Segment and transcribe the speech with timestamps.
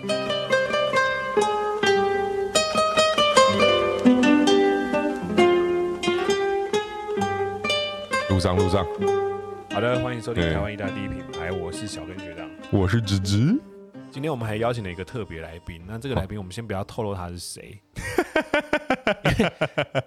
[0.00, 0.08] 路
[8.38, 8.86] 上路上，
[9.70, 12.48] 好的，欢迎收听台湾一大第一品牌，我是小根学长。
[12.72, 13.60] 我是芝芝。
[14.10, 17.78] 今天我们还邀请了一个特别来宾，那这个来宾我们先不要透露他是谁，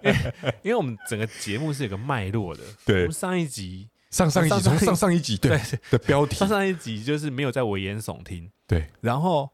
[0.02, 0.32] 因为
[0.62, 2.62] 因为我们整个节目是有个脉络的。
[2.84, 2.96] 对。
[2.96, 5.60] 我对们，上一集上上一集从上上一上上一集对。
[5.90, 6.34] 的标题。
[6.34, 8.86] 上，上一集就是没有在危言耸听，对。
[9.00, 9.48] 然后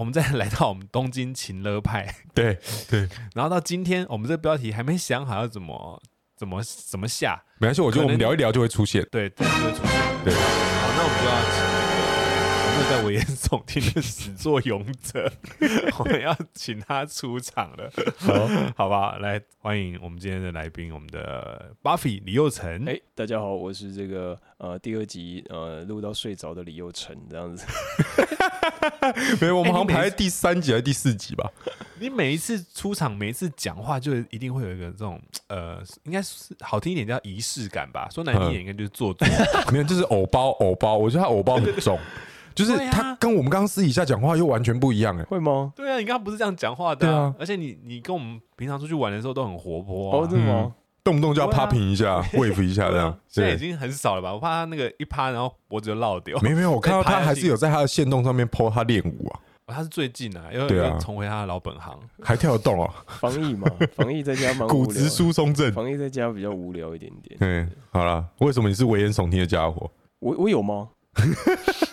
[0.00, 2.58] 我们再来到我们东京情乐派， 对
[2.88, 6.02] 对，然后到今天我们这个标题还没想好要怎么
[6.38, 9.06] 怎么怎么下，没关系，我觉得我们聊一聊就会出现。
[9.10, 10.24] 对，这就会出现。
[10.24, 10.40] 对，好，
[10.96, 11.79] 那我们就要
[12.88, 15.30] 在危言耸听的始作俑者，
[15.98, 19.16] 我们要请他出场了，好， 好吧？
[19.18, 22.88] 来欢迎我们今天的来宾，我们的 Buffy 李佑成。
[22.88, 27.66] 哎、大家好，我是这个呃第二集呃录到睡着的李佑成这样子。
[29.40, 31.50] 没有，我们好像排在第三集还是第四集吧？
[31.98, 39.28] 你每一次出场，每一次讲话，就一定会有一个这种呃，应该是好听一点叫仪式感吧，说难听一点应该就是做作。
[39.70, 41.98] 没有，就是偶包偶包，我觉得他偶包很重，
[42.54, 45.22] 就是他跟我们刚刚私底下讲话又完全不一样哎。
[45.24, 45.72] 会吗？
[45.76, 50.28] 对啊，你刚刚不是这样讲话的、对啊而且你你跟我们平常出去玩的时候都很活泼、哦，啊。
[50.30, 50.72] 真的吗？
[51.02, 53.18] 动不动就要对啊 popping 一下，wave 一下这样对啊。
[53.28, 54.34] 现在已对，经很少了吧？
[54.34, 56.38] 我怕他那个一趴，然后脖子就落掉。
[56.40, 61.98] 没有没有，我看到他还是有在他的线动上面 po 他练舞啊，哦他是最近啊，又对啊又重回他的老本行。
[62.22, 65.08] 还跳得动啊，防疫嘛，防疫在家蛮无聊骨质的。
[65.08, 65.72] 疏松症。
[65.72, 67.36] 防疫在家比较无聊一点点。
[67.40, 69.90] 嗯，好了，为什么你是危言耸听的家伙？
[70.18, 70.90] 我我有吗？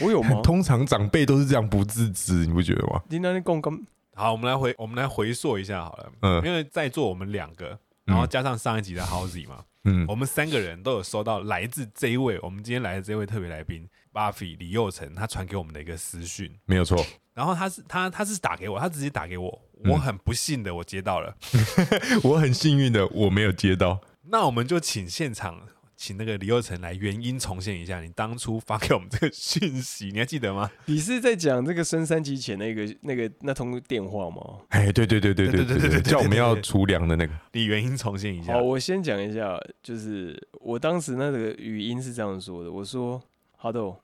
[0.00, 0.40] 我有吗？
[0.42, 3.02] 通常长辈都是这样不自知，你不觉得吗？
[3.08, 3.78] 你那里共工
[4.14, 21.36] 好，我们来回我们来回溯一下好了，嗯因为在座我们两个，然后加上上一集的 Howzy 嘛，嗯我们三个人都有收到来自这一位我们今天来的这位特别来宾 Buffy 李佑成他传给我们的一个私讯，没有错，然后他是他他是打给我，他直接打给我，嗯我很不幸的我接到了，
[22.24, 24.00] 我很幸运的我没有接到。
[24.30, 25.62] 那我们就请现场。
[25.98, 30.70] 请那个李又成来原因重现一下你当初发给我们这个讯息你还记得吗？
[30.86, 34.60] 你是在讲这个升三级前那个那个那通电话吗？
[34.68, 43.20] 哎对对对对对对对叫我们要厨粮的那个你原因重现一下好我先讲一下就是我当时那个语音是这样说的我说
[43.56, 44.00] 哈豆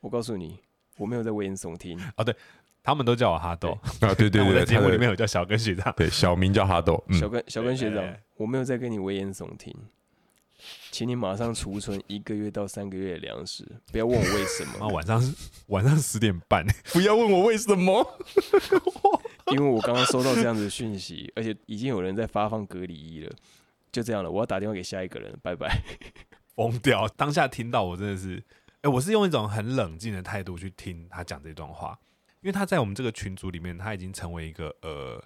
[0.00, 0.58] 我告诉你
[0.98, 2.36] 我没有在危言耸听哦对
[2.82, 3.76] 他们都叫我哈豆
[4.18, 8.04] 对对我在节目里面有叫小根学长对小名叫哈豆小根小根学长
[8.36, 9.74] 我没有在跟你危言耸听
[10.90, 15.34] 请你马上储存一个月到三个月的粮食，不要问我为什么，晚上
[15.68, 18.18] 晚上十点半， 不要问我为什么，
[19.52, 23.32] 因为我刚刚收到这样子的讯息，而且已经有人在发放隔离衣了。
[23.90, 25.82] 就这样了，我要打电话给下一个人，拜拜。
[26.54, 27.08] 疯掉。
[27.16, 28.42] 当下听到我真的是，
[28.82, 31.98] 哎、我是用一种很冷静的态度去听他讲这段话，
[32.42, 35.24] 因为他在我们这个群组里面，他已经成为一个呃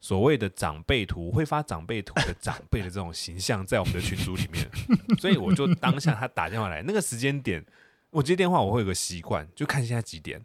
[0.00, 4.68] 所谓的长辈图，会发长辈图的长辈的这种形象，在我们的群组里面，
[5.18, 7.64] 所以我就当下他打电话来那个时间点，
[8.10, 10.40] 我接电话我会有个习惯，就看现在几点，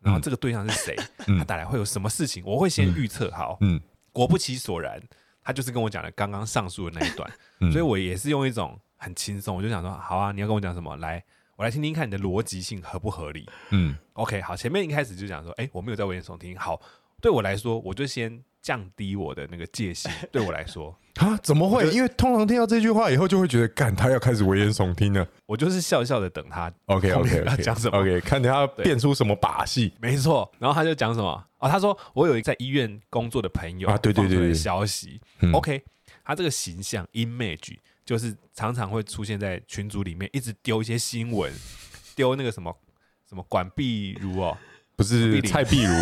[0.00, 0.96] 然后这个对象是谁，
[1.26, 3.80] 嗯他打来会有什么事情，我会先预测好，嗯
[4.12, 5.00] 果不其所然，
[5.42, 10.94] 他就是跟我讲了刚刚上述的那一段，嗯所以我也是用一种很轻松，我就想说，好啊，你要跟我讲什么？
[10.98, 11.24] 来，
[11.56, 13.48] 我来听听看你的逻辑性合不合理。
[13.70, 16.54] 嗯 OK，好，前面一开始就讲说，哎、我没有在危言耸听。
[16.58, 16.78] 好，
[17.22, 20.10] 对我来说，我就先降低我的那个戒心。
[20.30, 21.88] 对我来说，啊，怎么会？
[21.90, 25.26] 因为通常听到这句话以后，就会觉得，干他要开始危言耸听了。
[25.46, 26.72] 我就是笑笑的等他。
[26.86, 29.92] ，OK OK，他讲什么 OK，看他要变出什么把戏。
[30.00, 31.44] 没错，然后他就讲什么？
[31.58, 35.20] 哦，他说我有一个在医院工作的朋友啊对对对消息。
[35.40, 35.82] 嗯 OK，
[36.24, 41.52] 他这个形象 image 就是常常会出现在群组里面，一直丢一些新闻，
[42.14, 42.74] 丢那个什么
[43.28, 44.56] 什么管壁如哦，
[44.96, 45.92] 不是蔡壁如，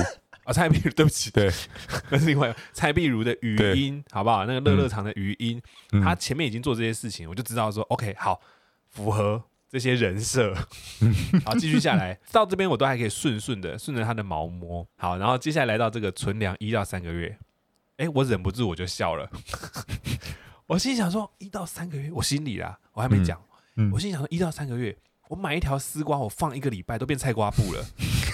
[0.48, 1.52] 啊蔡碧如，对不起，对，
[2.08, 4.46] 那是另外蔡碧如的语音，好不好？
[4.46, 5.60] 那个乐乐长的语音，
[5.92, 6.00] 嗯。
[6.00, 8.40] 他前面已经做这些事情，我就知道说，OK，好，
[8.88, 10.54] 符合这些人设。
[11.44, 14.88] 好，继续下来，到这边我都还可以顺顺的顺着他的毛摸。
[14.96, 17.38] 好，然后接下来来到这个存粮一到三个月，
[17.98, 19.30] 哎，我忍不住我就笑了。
[20.66, 23.38] 我心里想说，一到三个月，我心里啦，我还没讲，
[23.76, 23.90] 嗯。
[23.92, 24.96] 我心里想说，一到三个月，
[25.28, 27.84] 我买一条丝瓜，我放一个礼拜都变菜瓜布了。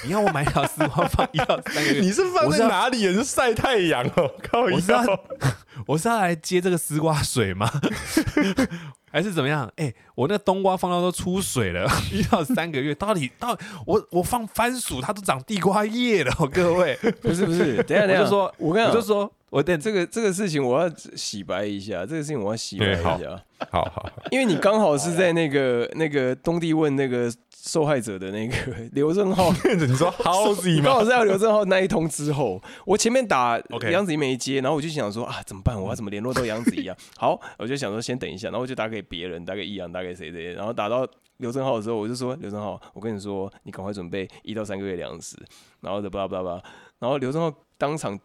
[0.05, 3.00] 你要我买一条丝瓜放一到三个月，你是放我是要在哪里？
[3.00, 4.31] 也是晒太阳哦？
[4.43, 5.02] 靠我是要！
[5.87, 7.70] 我是要来接这个丝瓜水吗？
[9.11, 9.70] 还是怎么样？
[9.76, 23.41] 哎、我那冬瓜放到都出水了，一到三个月，到底到底我我放番薯，它都长地瓜叶了、哦，各位，不是不是，等下等下，我就说，我跟你，我就说，我等这个这个事情我要洗白一下，这个事情我要洗白一下，
[23.71, 28.56] 好好，因为你刚好是在那个那个东帝汶那个受害者的那个
[28.91, 30.87] 刘正浩， 你说 Howzy 吗？
[30.87, 33.56] 刚好是要刘正浩那一通之后，我前面打
[33.93, 35.81] 杨子怡没接，然后我就想说啊，怎么办？
[35.81, 36.97] 我要怎么联络到杨子怡啊？
[37.17, 45.37] 好，我就想说先等一下，然后我就打给别人，打给易阳，打给谁谁，然后打到刘正浩的时候，我就说刘正浩，我跟你说，你赶快准备一到三个月粮食，
[45.81, 46.62] 然后的巴拉巴拉巴拉，
[46.99, 48.19] 然后刘正浩当场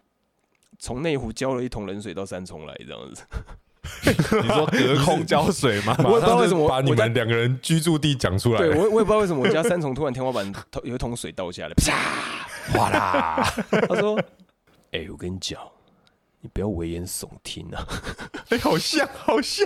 [0.79, 3.23] 从内湖浇了一桶冷水到三重来，这样子。
[4.41, 5.95] 你说隔空浇水吗？
[6.03, 8.59] 我也不知道为什么把你们两个人居住地讲出来。
[8.59, 10.51] 对我我也不知道为什么我家三重突然天花板
[10.83, 13.43] 有一桶水倒下来，啪，哗啦。
[13.87, 14.19] 他说
[14.91, 15.59] ：“哎、我跟你讲，
[16.41, 17.85] 你不要危言耸听啊。”
[18.49, 19.65] 哎，好像，好像。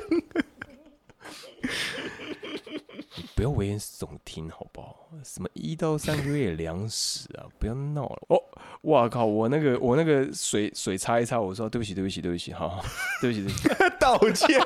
[3.35, 4.95] 不要危言耸听，好不好？
[5.23, 8.19] 什么一到三个月粮食啊，不要闹了！
[8.29, 8.37] 哦，
[8.83, 9.25] 哇靠！
[9.25, 12.83] 我那个我那个水水擦一擦，我说对不起，对不起，对不起，好，
[13.21, 13.69] 对不起，对不起。
[13.99, 14.59] 道歉。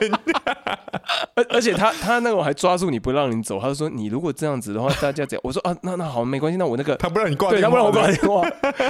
[1.35, 5.41] 而而且他他那个还抓住你不让你走，他就说你如果这样子的话，大家怎样？
[5.43, 8.49] 我说啊，那那好，没关系，那我那个他不让你挂对，电话，他不让我挂电话，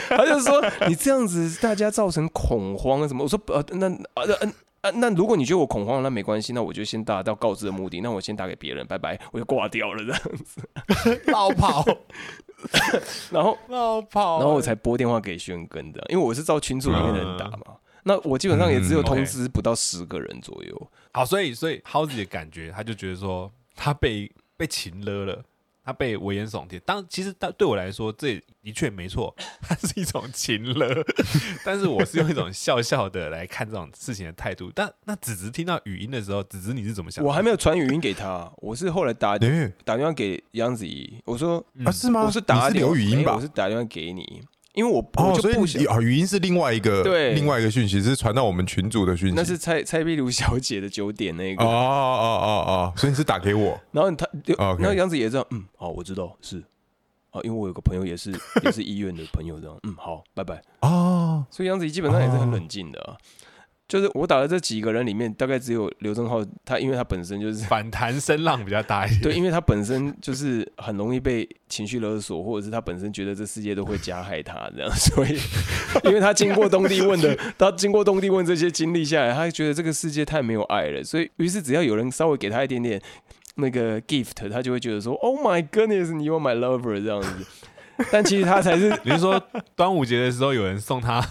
[0.10, 3.24] 他就说你这样子大家造成恐慌啊什么？
[3.24, 4.52] 我说呃那啊那
[4.88, 10.70] 啊那如果你觉得我恐慌，那没关系，那我就先达到告知的目的，那我先打给别人，拜拜，我就挂掉了这样子。
[11.32, 11.84] 绕跑，
[13.32, 17.78] 然后绕跑，然后我才拨电话给轩根的，因为我是照群组里面的人打嘛。
[18.04, 20.92] 那我基本上也只有嗯通知不到十个人左右。
[21.12, 25.44] 好，所以所以 Howzy 的感觉，他就觉得说他被被擒了了，
[25.88, 26.78] 他被危言耸听。
[26.86, 31.02] 当其实当对我来说，这的确没错，它是一种情了，
[31.64, 34.70] 但是我是用一种笑笑的来看这种事情的态度。
[34.76, 37.30] 但那子子听到语音的时候，子子你是怎么想的？
[37.30, 42.26] 我还没有传语音给他，我是后来打对打电话给杨子怡，我说啊，是吗？
[42.26, 43.40] 我是打你是留语音吧哎我？
[43.42, 44.42] 是打电话给你，
[44.78, 49.34] 因为我哦，我就不想语音是另外一个对另外一个讯息，是传到我们群组的讯息。
[49.36, 54.24] 那是蔡蔡碧如小姐的九点那个，哦哦哦哦，所以你是打给我然后他，
[54.60, 56.60] 哦 OK 然后杨子怡也这样，嗯，好，我知道是，
[57.32, 58.32] 啊，因为我有个朋友也是
[58.64, 60.62] 也是医院的朋友，这样，嗯，好，拜拜。
[60.82, 63.18] 哦，所以杨子怡基本上也是很冷静的啊。
[63.88, 69.22] 就是我打的这几个人里面，大概只有刘正浩，他因为他本身就是反弹声浪比较大一点。
[69.22, 75.40] 对，因为他本身就是很容易被情绪勒索，或者是他本身觉得这世界都会加害他这样， 所以
[76.04, 83.02] 因为他经过东帝汶的，他经过东帝汶这些经历下来，他觉得这个世界太没有爱了，所以于是只要有人稍微给他一点点
[83.56, 87.30] 那个 gift，他就会觉得说，Oh my goodness，你 are my lover 这样子。
[88.12, 89.42] 但其实他才是你是说
[89.76, 91.24] 端午节的时候有人送他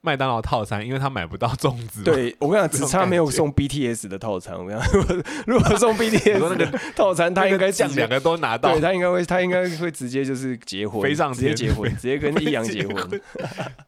[0.00, 2.02] 麦当劳套餐，因为他买不到粽子？
[2.04, 4.56] 对我跟你讲，只差没有送 BTS 的套餐。
[4.58, 5.16] 我跟你讲，如果
[5.46, 8.80] 如果送 BTS 那个的套餐，他应该直接酱两个都拿到 对。
[8.80, 13.20] 他应该会，他应该会直接就是结婚，飞上直接结婚，直接跟易阳结婚，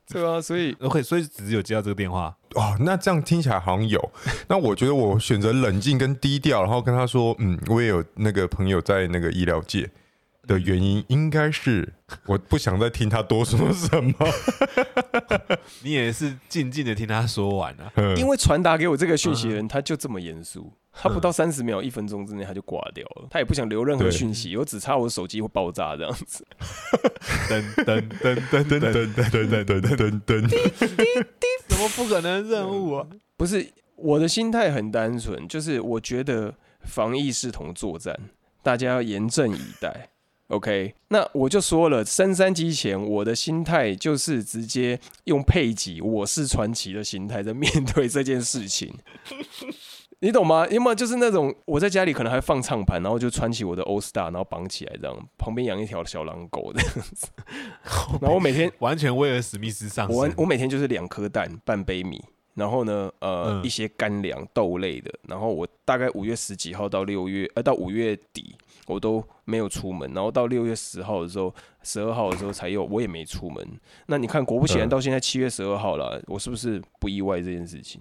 [0.08, 4.12] 对啊，所以 OK，所以只有接到这个电话，哦，那这样听起来好像有。
[4.48, 9.88] 那我觉得我选择冷静跟低调，然后跟他说，嗯，我也有那个朋友在那个医疗界
[10.46, 11.92] 的原因，应该是
[12.26, 14.12] 我不想再听他多说什么。
[15.82, 17.92] 你也是静静的听他说完啊。
[17.96, 26.46] 嗯因为传达给我这个讯息的人，他就这么严肃，他不到三十秒、一分钟之内他就挂掉了，他也不想留任何对讯息，我只差我手机会爆炸这样子。
[27.48, 30.50] 噔噔噔噔噔噔噔噔噔噔，噔，
[31.68, 33.06] 什么不可能任务啊？
[33.36, 38.18] 不是我的心态很单纯，就是我觉得防疫是同作战，
[38.62, 40.08] 大家要严阵以待。
[40.52, 48.92] OK，那我就说了，升三级前，我的心态就是直接用配给“我是传奇”的心态在面对这件事情，
[50.20, 50.66] 你懂吗？
[50.68, 57.28] 要么就是那种我在家里可能还放唱盘，然后就穿起我的 All Star，然后绑起来这样，旁边养一条小狼狗这样子，
[58.20, 60.06] 然后我每天完全威尔史密斯上。
[60.10, 65.10] 我我每天就是两颗蛋，半杯米，然后呢，呃，嗯一些干粮、豆类的。
[65.26, 68.54] 然后我大概五月十几号到六月，呃，到五月底
[68.86, 73.66] 我都没有出门，然后到六月十号的时候，十二号的时候才有，我也没出门。
[74.06, 78.00] 那你看，果不其然，嗯到现在七月十二号了，我是不是不意外这件事情？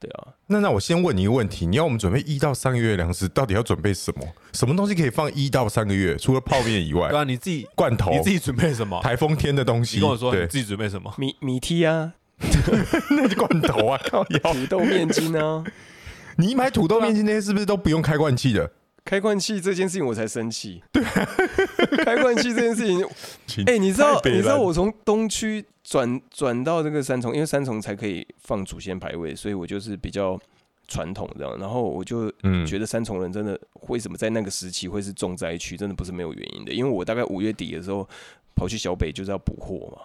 [0.00, 4.26] 对啊，那那我先问你一个问题：你要我们准备一到三个月的粮食，到底要准备什么？
[4.52, 6.16] 什么东西可以放一到三个月？
[6.16, 9.00] 除了泡面以外 对，啊，你自己罐头你、自己准备什么？
[9.02, 9.96] 台风天的东西。
[9.96, 11.12] 你跟我说你对，自己准备什么？
[11.16, 12.12] 米米梯啊，
[13.10, 14.52] 那就罐头啊，靠腰！
[14.52, 15.64] 土豆面筋啊，
[16.36, 18.70] 你买土豆面筋那些是不是都不用开罐器的？
[19.04, 20.82] 开罐器这件事情我才生气。
[20.90, 21.02] 对，
[22.04, 23.06] 开罐器这件事情，
[23.46, 30.40] 请哎、你知道你知道我从东区转转到这个三重，因为三重才可以放祖先牌位，所以我就是比较
[30.88, 31.58] 传统这样。
[31.58, 33.58] 然后我就嗯觉得三重人真的
[33.88, 36.72] 为什么在那个时期会是重灾区，真的不是没有原因的。
[36.72, 38.08] 因为我大概五月底的时候
[38.54, 40.02] 跑去小北就是要补货嘛，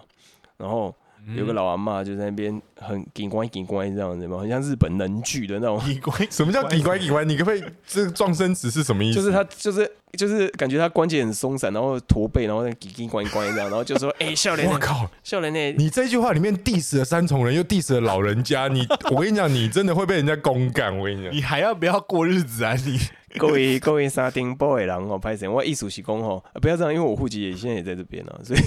[0.58, 0.94] 然后嗯
[1.36, 7.24] 有个老阿妈就在那边很紧乖紧乖这样子嘛，很像日本能剧的那种， 奇怪，什么叫底乖底乖？
[7.24, 9.20] 你可不可以这个撞声词是什么意思？
[9.20, 15.08] 就是他就是就是感觉他关节很松散，然后驼背，然后在紧紧乖乖这样，然后就说：“哎、笑脸，我靠！
[15.22, 20.96] 笑脸呢，你这句话里面 diss 了三重人，又 diss 了老人家，你我跟你讲，你真的会被人家公干。
[20.96, 22.74] 我跟你讲，你还要不要过日子啊？
[22.74, 22.98] 你
[23.38, 25.46] 各位各位沙丁 boy 狼哦，拍谁？
[25.46, 28.60] 我艺术系工哦，啊不要这样，因为我户籍也现在也在这边啊，所以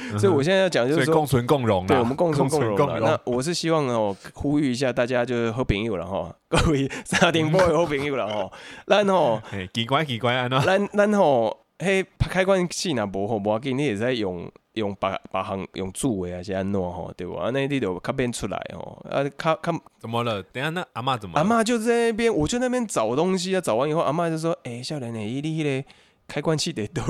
[0.18, 1.26] 所以我现在要讲就是说共。
[1.26, 3.00] 存共荣啊，对，我们共存共荣。
[3.00, 8.50] 那我是希望哦，呼吁一下大家，就是好朋友了哈， 各位沙丁 boy 好朋友了哈。
[8.86, 17.34] 咱吼，哎，奇怪奇怪啊，喏，咱咱吼，迄开关器若无好无要紧，你会使用用把把行用住的还是安怎吼，对不？
[17.34, 20.42] 安尼你就较变出来吼，啊，较较怎么了？
[20.44, 21.38] 等下那阿嬷怎么？
[21.38, 25.88] 阿嬷就在那边，我就那边找东西啊，找完以后，阿嬷就说：“哎、少年呢，你迄个
[26.28, 27.02] 开关器得对。”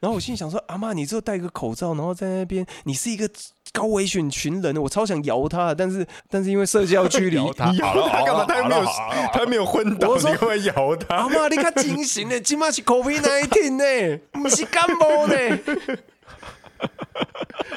[0.00, 3.26] 然后我心里想说：“阿嬷，你只有戴个口罩，然后在那边，你是一个
[3.72, 8.44] 高危险群人，我超想摇他的，但是但是因为社交距离，摇他你摇他干嘛？
[8.44, 8.84] 他又没有
[9.32, 10.74] 他没有昏倒，你干嘛摇
[11.08, 11.28] 阿他？
[11.28, 15.34] 嬷你较精神呢，今嘛是 COVID 19呢，不是感冒呢，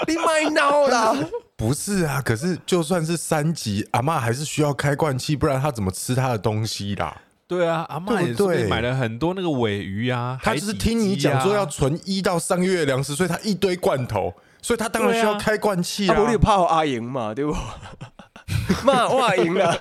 [0.07, 1.15] 你卖闹啦！
[1.55, 7.21] 不是啊，可是就算是三级，阿嬷还是需要开罐器，不然她怎么吃她的东西啦？
[7.47, 8.45] 对啊，阿妈也是对？
[8.47, 17.55] 不对买了很多那个尾鱼啊，他就是听你讲说要存一到三个月的粮食，所以他一堆罐头，所以他当然需要开罐器啊，啊不，你有怕我阿莹嘛，对不？
[18.83, 19.77] 骂我阿赢了，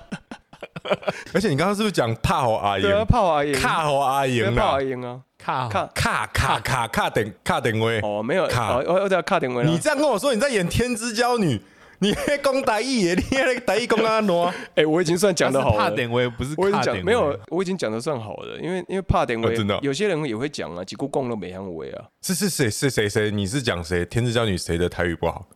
[1.32, 3.04] 而且你刚刚是不是讲怕好阿对啊，赢？
[3.06, 4.82] 怕我阿莹，卡好阿对赢怕我阿！
[4.82, 5.68] 莹啊，卡。
[5.68, 5.90] 卡。
[5.94, 8.74] 卡卡卡卡点卡点位，哦，没有，卡。
[8.74, 9.78] 哦，我我在卡点位了你。
[9.78, 11.56] 这样跟我说你在演《天之娇女》，
[12.02, 13.14] 你还讲台语耶？
[13.14, 14.54] 你那个台语讲啊烂？
[14.74, 15.78] 哎， 我已经算讲的好了。
[15.78, 22.04] 怕点位不是我已经卡点位讲没有，我已经讲的算好了，因为因为怕点位哦真的哦，有些人也会讲啊，几股共都没安慰啊。
[22.20, 23.30] 是是谁是谁谁？
[23.30, 24.04] 你是讲谁？
[24.08, 25.46] 《天之娇女》谁的台语不好？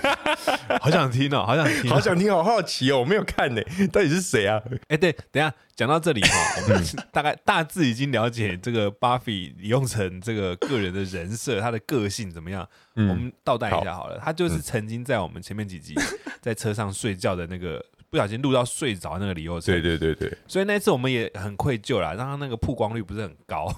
[0.82, 3.00] 好想听哦，好想听哦，好想听，好好奇哦！
[3.00, 4.60] 我没有看呢，到底是谁啊？
[4.88, 12.68] 哎，对，等一下讲到这里哈， 我们大概大致已经了解这个 Buffy 李用成这个个人的人设，他的个性怎么样。
[12.96, 15.94] 我们倒带一下好了，他就是曾经在我们前面几集
[16.42, 17.82] 在车上睡觉的那个。
[18.10, 23.72] 不小心录到睡着那个李佑成，对对对对，所以那次我们也很愧疚啦，让他那个曝光率不是很高，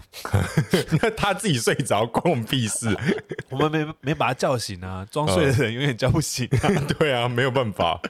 [1.03, 2.89] 那 他自己睡着关我们屁事。
[3.51, 6.83] 我们没没把他叫醒啊，装睡的人永远叫不醒啊。
[6.99, 8.01] 对啊，没有办法。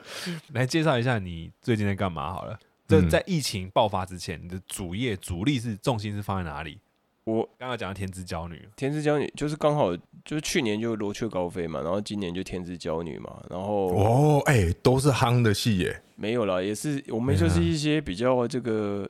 [0.52, 2.56] 来介绍一下你最近在干嘛好了。
[3.00, 6.78] 这嗯在疫情爆发之前，你的主业主力是重心是放在哪里？
[7.25, 16.02] 我刚刚讲的天之娇女，天之娇女就是刚好就是去年就罗雀高飞嘛，然后今年就天之娇女嘛，然后哦，哎，都是夯的戏耶。
[16.16, 19.08] 没有啦，也是我们就是一些比较这个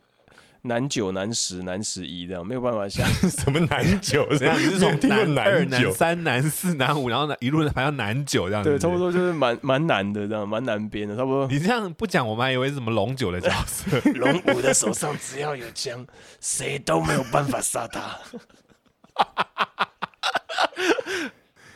[0.65, 4.27] 男九、男十、男十一这样，没有办法像 什么男九？
[4.39, 4.57] 这样？
[4.61, 4.91] 你是从
[5.35, 5.93] 男二、男男？
[5.93, 8.63] 三、男四、男五，然后一路排到男九这样？
[8.63, 8.97] 对，差不。
[8.97, 11.49] 多就是蛮蛮难的这样，蛮难编的，差不多。
[11.49, 13.99] 你这样不讲，我们还以为是什么龙九的角色。
[14.15, 16.07] 龙五的手上只要有枪，
[16.41, 18.19] 谁都没有办法杀他。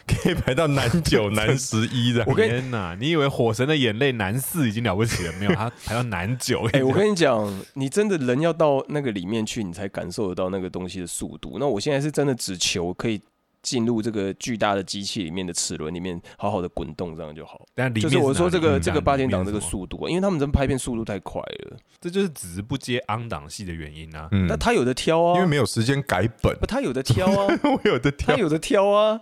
[0.07, 2.25] 可以排到男九、 男十一的。
[2.27, 2.97] 我跟天哪！
[2.99, 5.33] 你以为火神的眼泪男四已经了不起了？
[5.41, 6.69] 没有，他排到男九。
[6.73, 11.57] 哎、我跟你讲，你真的人要到那个里面去，你才感受得到那个东西的速度。
[11.59, 13.21] 那我现在是真的只求可以
[13.67, 17.67] 进入这个巨大的机器里面的齿轮里面，好好的滚动，这样就好。
[17.75, 21.77] 但就是我说这个这个八点档这个，速度啊，因为他们真拍片速度太快了。
[22.01, 24.29] 这就是只是不接昂档戏的原因啊。
[24.31, 24.47] 嗯。
[24.47, 29.21] 那他有的挑啊，因为没有时间改本，不他有的挑啊， 我有的挑，他有的挑啊，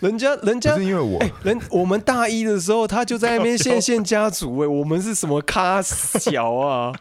[0.00, 1.18] 人家人家是因为我。
[1.18, 6.94] 哎、人我们大一的时候，他就在那边 线线家族哎、我们是什么咖小啊？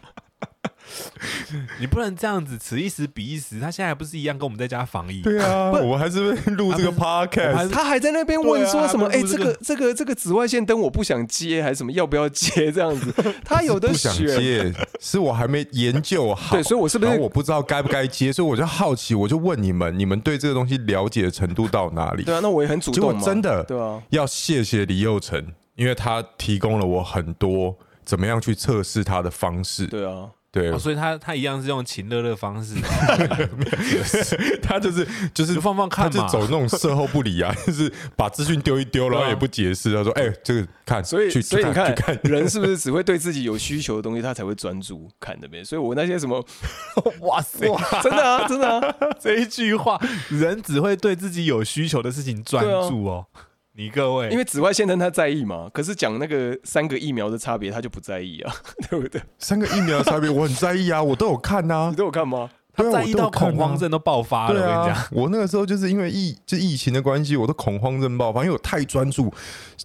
[1.79, 3.59] 你不能这样子，此一时彼一时。
[3.59, 5.21] 他现在还不是一样跟我们在家防疫？
[5.21, 9.07] 对啊， 我们还是录这个 还 podcast，他还在那边问说什么？
[9.11, 13.13] 哎、这个这个这个紫外线灯我不想接，还是什么要不要接这样子？
[13.43, 14.27] 他有的不想选。
[14.39, 16.55] 接，是我还没研究好。
[16.55, 22.23] 对，所以我是不是我不知道该不该接，所以我就好奇，我就问你们，你们对这个东西了解的程度到哪里？
[22.23, 22.39] 对啊？
[22.41, 29.85] 那我也很主动嘛，真的对啊，要谢谢李佑成，因为他提供了我很多怎么样去测试他的方式。
[29.87, 32.75] 对啊，对哦，，所以他他一样是用情乐乐方式，
[34.61, 36.27] 他就是就是放放看嘛。
[36.27, 39.95] 就走那种事后不理啊， 就是把资讯丢一丢，然后也不解释。
[39.95, 45.63] 他说：“哎，这个看，所以去所以你看看，去看人是不是只会对自己有需求的东西，他才会专注看那边？
[45.63, 46.45] 所以我那些什么，
[47.21, 47.65] 哇塞，
[48.03, 49.97] 真的啊，真的啊，这一句话，
[50.29, 53.25] 人只会对自己有需求的事情专注哦。
[53.73, 58.53] 你各位，因为紫外线灯他在意嘛，可是讲那个三个疫苗的差别，他就不在意啊，
[58.89, 59.21] 对不对？
[59.39, 62.49] 三个疫苗的差别我很在意啊，我都有看呐你，都有看吗？
[62.73, 64.53] 他对啊我在意到恐慌症都爆发了。
[64.53, 69.31] 对我跟你讲，啊，我那个时候就是因为疫就疫情的关系，我都恐慌症爆发，因为我太专注，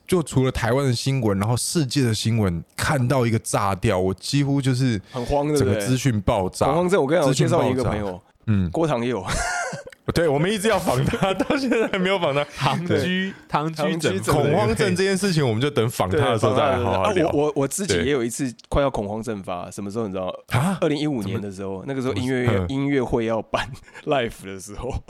[0.07, 5.97] 就除了台湾的新闻，然后世界的新闻，看到一个炸掉，我几乎就是很慌，对不对整个资？
[5.97, 6.75] 讯爆炸恐。
[6.77, 9.25] 慌症，我跟你讲，我介绍一个朋友，嗯，郭唐佑，
[10.15, 12.45] 对，我们一直要访他，到现在还没有访他。
[12.57, 17.29] 唐居唐唐居诊居恐慌症这件事情，我们就等访他的时候再来好好啊聊。
[17.31, 20.33] 我我我自己也有一次快要恐慌症发，什么时候你知道？
[20.51, 20.79] 啊。
[20.81, 22.67] 二零一五年的时候，那个时候音乐嗯。
[22.69, 23.69] 音乐会要办
[24.07, 25.03] live 的时候，哦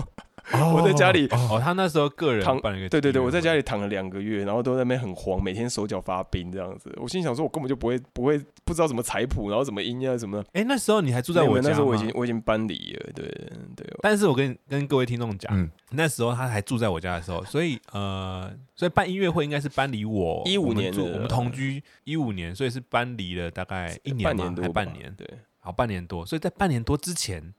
[0.73, 3.67] 我在家里哦，他那时候个人躺对对对，我在家里。
[3.67, 6.89] 躺了两个月，然后都在那边很慌，每天手脚发冰这样子。
[7.03, 10.49] 我心想说，我根本就不会不会不知道怎么采谱，然后怎么音啊什么的。
[10.53, 13.27] 哎，那时候你还住在我家那时候我已经我已经搬离了，对
[13.75, 13.87] 对。
[14.03, 25.27] 但是我跟跟各位听众讲，嗯那时候他还住在我家的时候，所以呃，所以办音乐会应该是搬离我一五年我们同居一五年，所以是搬离了大概一年半年多，还半年，对，
[25.59, 26.25] 好半年多。
[26.25, 27.53] 所以在半年多之前，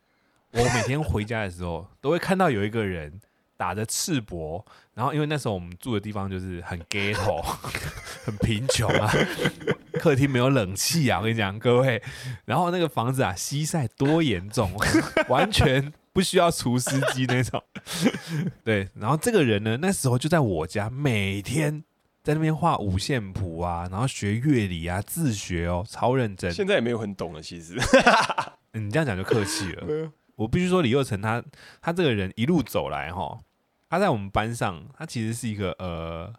[0.57, 3.19] 我每天回家的时候都会看到有一个人
[3.55, 4.63] 打着赤膊，
[4.95, 7.41] 然后因为那时候我们住的地方就是很 ghetto，
[8.25, 9.11] 很贫穷啊，
[9.93, 12.01] 客厅没有冷气啊，我跟你讲各位，
[12.45, 14.71] 然后那个房子啊西晒多严重，
[15.29, 17.63] 完全不需要除湿机那种。
[18.65, 21.83] 对，然后这个人呢，那时候就在我家，每天
[22.23, 26.51] 在那边画五线谱啊，然后学乐理啊，自学哦，超认真。
[26.51, 27.75] 现在也没有很懂了，其实。
[28.73, 30.11] 嗯你这样讲就客气了。
[30.37, 31.43] 我必须说，李佑成他
[31.81, 33.37] 他这个人一路走来哈，
[33.89, 36.31] 他在我们班上，他其实是一个呃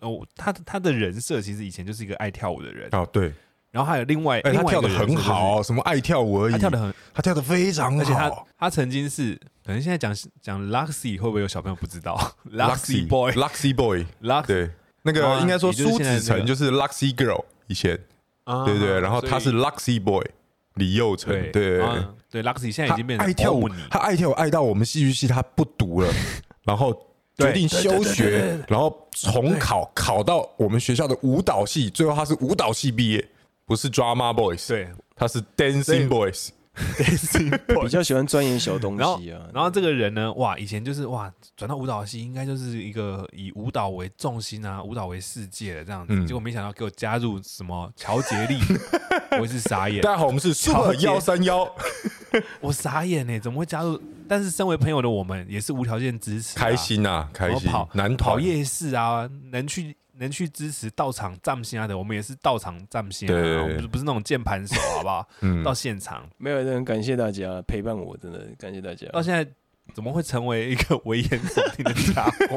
[0.00, 3.32] 哦，他他的人设其实以前就是一个爱跳舞的人，哦，对，
[3.70, 8.46] 然后还有另外，哎，另外一他跳的很好，什么爱跳舞而已，他跳的很，他跳的非常而且他好。
[8.58, 12.14] 他曾经是，可能现在讲讲 Luxy 会不会有小朋友不知道
[12.52, 14.70] ？Luxy Boy Luxy Boy，Lux 对，
[15.02, 17.98] 那哦个应该说苏子成就是 Luxy Girl 以前，
[18.44, 20.26] 啊对对，然后他是 Luxy Boy
[20.74, 26.12] 李佑成，对对对啊对 Luxy 现在已经变成爱跳舞他爱跳舞爱到我们戏剧系他不读了，
[26.64, 26.92] 然后
[27.36, 33.28] 决定休学，然后重考考到我们学校的舞蹈系，最后他是舞蹈系毕业，
[33.64, 34.88] 不是 Drama Boys，对。
[35.16, 36.48] 他是 Dancing Boys，
[37.82, 39.42] 比较喜欢钻研小东西啊。
[39.52, 46.14] 然后这个人呢，哇，以前就是哇，转到舞蹈系，应该就是一个以舞蹈为重心啊，舞蹈为世界的这样子。
[46.14, 48.58] 嗯结果没想到给我加入什么乔杰利，
[49.38, 51.68] 我也是傻眼，大家好，我们是乔杰幺三幺，
[52.60, 54.00] 我傻眼呢，怎么会加入？
[54.28, 56.76] 但是身为朋友的我们也是无条件支持、开。
[56.76, 65.26] 心啊，开心跑，男团跑夜市啊，能去能去支持到场站线啊的，我们也是到场站线对对对啊，我们不是不是那种键盘手，好不好？
[65.40, 69.06] 嗯到现场，没有，很感谢大家陪伴我，真的感谢大家。
[69.08, 69.46] 到现在
[69.92, 72.56] 怎么会成为一个危言耸听的家伙？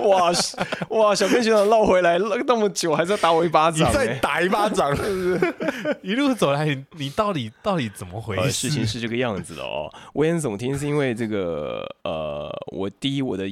[0.08, 0.32] 哇
[0.88, 3.92] 哇，小编学长绕回来绕那么久，还是要打我一巴掌、欸。
[3.92, 8.36] 再打一巴掌，是不是一路走来，你你到底到底怎么回？
[8.48, 9.92] 事情是这个样子的哦。
[10.14, 13.46] 危言耸听是因为这个呃，我第一我的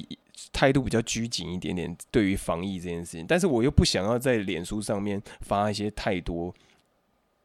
[0.53, 6.55] 态度比较拘谨一点点，对于防疫这件事情，但是我又不想要在脸书上面发一些太多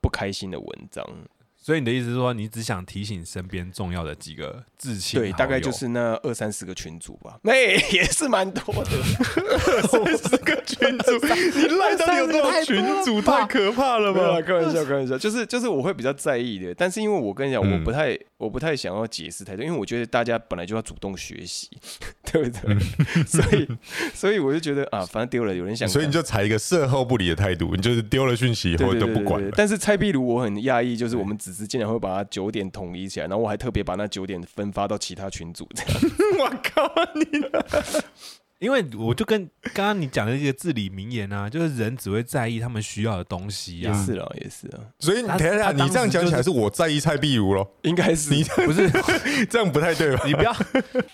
[0.01, 1.05] 不开心的文章。
[1.65, 7.55] 所以你的意思是说，你只想提醒身边重要的几个至亲对，大概就是那二三十个群主吧，那、
[7.95, 8.91] 也是蛮多的。
[9.47, 11.13] 二三十个群主，
[11.57, 13.21] 你赖到底有多少群主？
[13.21, 14.41] 太可怕了吧？
[14.41, 21.69] 开玩笑，开玩笑，就是就是我会比较在意的，但是因为我跟你讲，嗯我不太我不太想要解释太多，因为我觉得大家本来就要主动学习，
[22.29, 22.77] 对不对？
[23.25, 23.67] 所以
[24.13, 29.49] 所以我就觉得啊，反正丢了有人想，所以你就采一个事后不理的态度，你就是丢了讯息以后都不管了。
[29.55, 36.01] 但是蔡壁如我很讶异，就是我们只是竟然会把它九点统一起来，然后我还特别把那九点分发到其他群组，这样。
[36.39, 37.25] 我靠，你
[38.59, 48.29] 因为我就跟刚刚你讲的一个至理名言啊，就是人只会在意他们需要的东西也啊，是啊，也是啊，所以你等一下，你这样讲起来是我在意蔡碧如咯，应该是。
[48.33, 48.89] 你不是。
[49.51, 50.23] 这样不太对吧？
[50.25, 50.55] 你不要。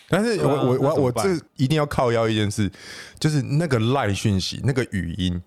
[0.08, 2.72] 但是我我我我这一定要靠腰一件事，
[3.20, 5.42] 就是那个赖讯息那个语音，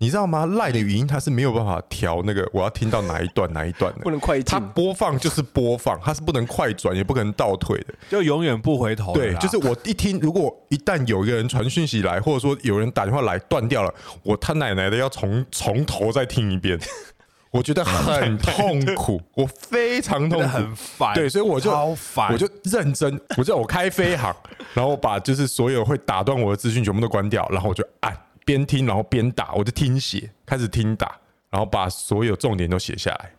[0.00, 0.46] 你知道吗？
[0.46, 4.60] 赖的语音它是没有办法调那个我要听到哪一段哪一段的，不能快它。
[4.60, 7.92] 播放就是播放，它是不能快转，也不可能倒退的。
[8.08, 16.78] 就永远不回头的对，就是我一听，如果一旦有一个人传讯息来，或者说有人打电话来断掉了，我他奶奶的要从从头再听一遍，
[17.50, 24.32] 我觉得很痛苦， 我非常痛苦，很烦，对，所以我就我就认真，我就我开飞行，
[24.74, 28.16] 然后把就是所有会打断我的资讯全部都关掉，然后我就按
[28.48, 33.32] 边听然后边打，我就听写，开始听打，然后把所有重点都写下来。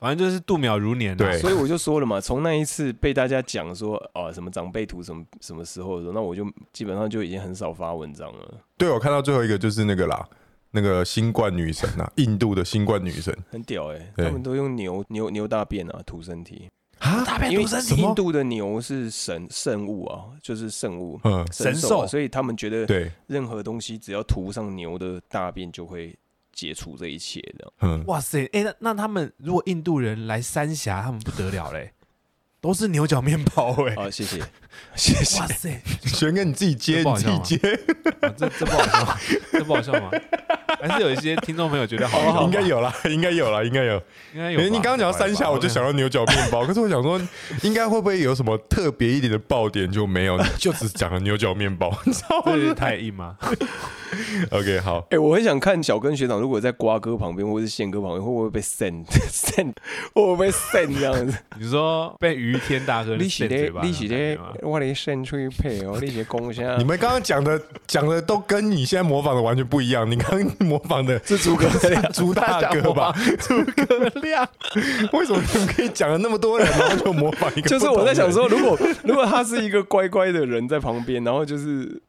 [0.00, 1.14] 反正就是度秒如年、啊。
[1.14, 1.38] 对。
[1.38, 10.28] 所以我就说了嘛，从那一次被大家讲说啊什么长辈图什么什么时候的时候，那我就基本上就已经很少发文章了，对我看到最后一个就是那个啦，
[10.72, 13.32] 那个新冠女神啊，印度的新冠女神。
[13.52, 14.26] 很屌哎、对。
[14.26, 16.68] 他们都用牛牛牛大便啊涂身体，
[17.06, 17.64] 啊，大便因为
[17.96, 21.20] 印度的牛是神圣物啊，就是圣物。
[21.24, 22.06] 嗯，神兽啊，兽。
[22.06, 26.16] 所以他们觉得对，任何东西只要涂上牛的大便，就会
[26.52, 27.72] 解除这一切的。
[27.80, 31.92] 嗯，哇塞，哎、那那他们如果印度人来三峡，他们不得了嘞，
[32.66, 34.42] 都是牛角面包哎、好，谢谢，
[34.96, 35.46] 谢谢哇。
[35.46, 37.80] 塞，玄哥你自己接，你自这不好笑己接，
[38.20, 39.16] 啊这这不好笑吗？
[39.52, 40.10] 这不好笑吗？
[40.80, 42.42] 还是有一些听众朋友觉得好笑吗？
[42.44, 44.02] 应该有啦，应该有啦，应该有。
[44.34, 44.64] 应该有吧。
[44.64, 47.20] 因为你刚刚讲到三峡，我就想到牛角面包，可是我想说，
[47.62, 53.36] 应该会不会有什么特别一点的爆点就没有，你就只讲了牛角面包，你知道吗太硬吗？
[54.50, 59.72] OK，好，哎、我很想看小根学长，如果在瓜哥旁边或是宪哥旁边，会不会被 send send，
[60.14, 61.36] 会不会被 send 这样子？
[61.58, 70.10] 你说被于天大哥你扇嘴，巴你是咧那种感觉吗，我咧 send 出去配哦，你是公虾你，们刚刚讲的讲的都跟你现在模仿的完全不一样。
[70.10, 73.14] 你刚刚模仿的是诸葛亮，朱大哥吧？
[73.40, 74.46] 诸葛亮，
[75.12, 77.68] 为什么你们可以讲了那么多人，然后就模仿一个？
[77.68, 82.00] 就是我在想，说，如果如果他是一个乖乖的人在旁边，然后就是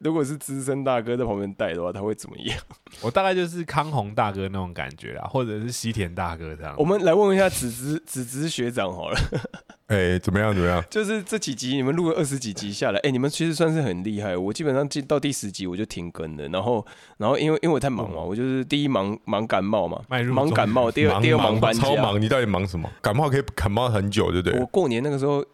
[0.00, 2.56] 如果是资深大哥在旁边带的话，他会怎么样？
[3.02, 6.74] 我大概就是康宏大哥那种感觉啦，或者是西田大哥这样。
[6.78, 9.18] 我们来问一下子之子之学长好了，
[9.88, 10.54] 哎，怎么样？
[10.54, 10.82] 怎么样？
[10.88, 14.36] 就是这几集你们录了二十几集下来，哎、你们其实算是很厉害。
[14.36, 16.86] 我基本上进到第十集我就停更了，然后
[17.18, 20.00] 然后因为因为我太忙嘛，我就是第一忙忙感冒嘛，
[20.32, 22.88] 忙感冒，第二忙第二忙搬家，超忙，你到底忙什么？
[23.02, 24.66] 感冒可以感冒很久，对不对我？
[24.66, 25.44] 过年那个时候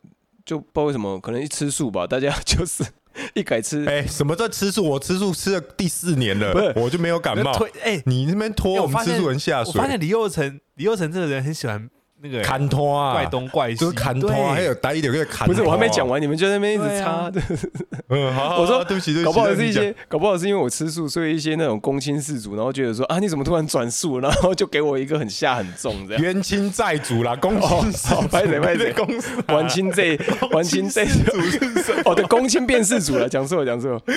[0.45, 2.85] 就不知道为什么，可能一吃素吧，大家 就是
[3.35, 4.85] 一改吃，哎，什么叫吃素？
[4.85, 7.53] 我吃素吃了第四年了，不是我就没有感冒。
[7.53, 11.89] 推哎、你那边拖我们吃素人下水，我发现李佑成，李佑成这个人很喜欢
[12.23, 15.49] 那个、砍拖啊，怪东怪西，就是砍拖啊，还有带一点个砍。
[15.49, 17.33] 不是我还没讲，完，你们就在那边一直插，
[18.09, 26.23] 嗯，好，好我说对不起，对不起，搞不好是一些，搞不好是因为我吃素，所以一些那种公亲世族，然后觉得说啊，你怎么突然转素，然后就给我一个很下很重这样。
[26.23, 28.93] 冤亲债主啦，公亲氏哦拍谁拍谁。
[28.97, 29.31] 公司。
[29.47, 30.19] 啊完亲这。
[30.53, 31.05] 完亲这
[32.05, 34.01] 哦，对，公亲变世主了，讲错了，讲错了。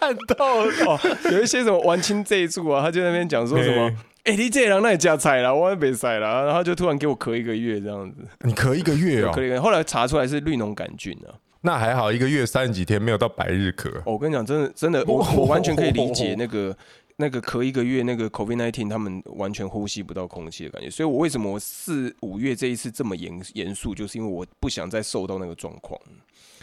[0.00, 0.72] 烂透了。
[0.86, 3.90] 哦，有一些什么完亲这一柱啊，他就在那边讲说什么
[4.26, 11.30] 嘿，哎、你这人那也加菜啦，我也没菜啦，然后就突然给我咳一个月这样子，你咳一个月哦 咳，一个月，后来查出来是绿脓杆菌啊。
[11.60, 13.88] 那还好，一个月三十几天没有到百日咳。
[14.00, 16.76] 哦我跟你讲，真的真的，我 我完全可以理解那个
[17.16, 26.00] 那个咳一个月那个 COVID nineteen 他们完全呼吸不到空气的感觉，所以我为什么四五月这一次这么严严肃，就是因为我不想再受到那个状况。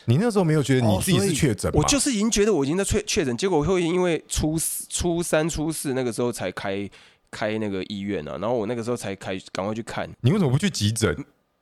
[0.05, 1.79] 你那时候没有觉得你哦自己是确诊吗？
[1.81, 4.57] 我就是已经觉得我已经在确确诊，结果会因为初
[4.89, 6.89] 初三、初四那个时候才开
[7.33, 11.15] 开那个医院啊，然后我那个时候才开赶快去看，你为什么不去急诊？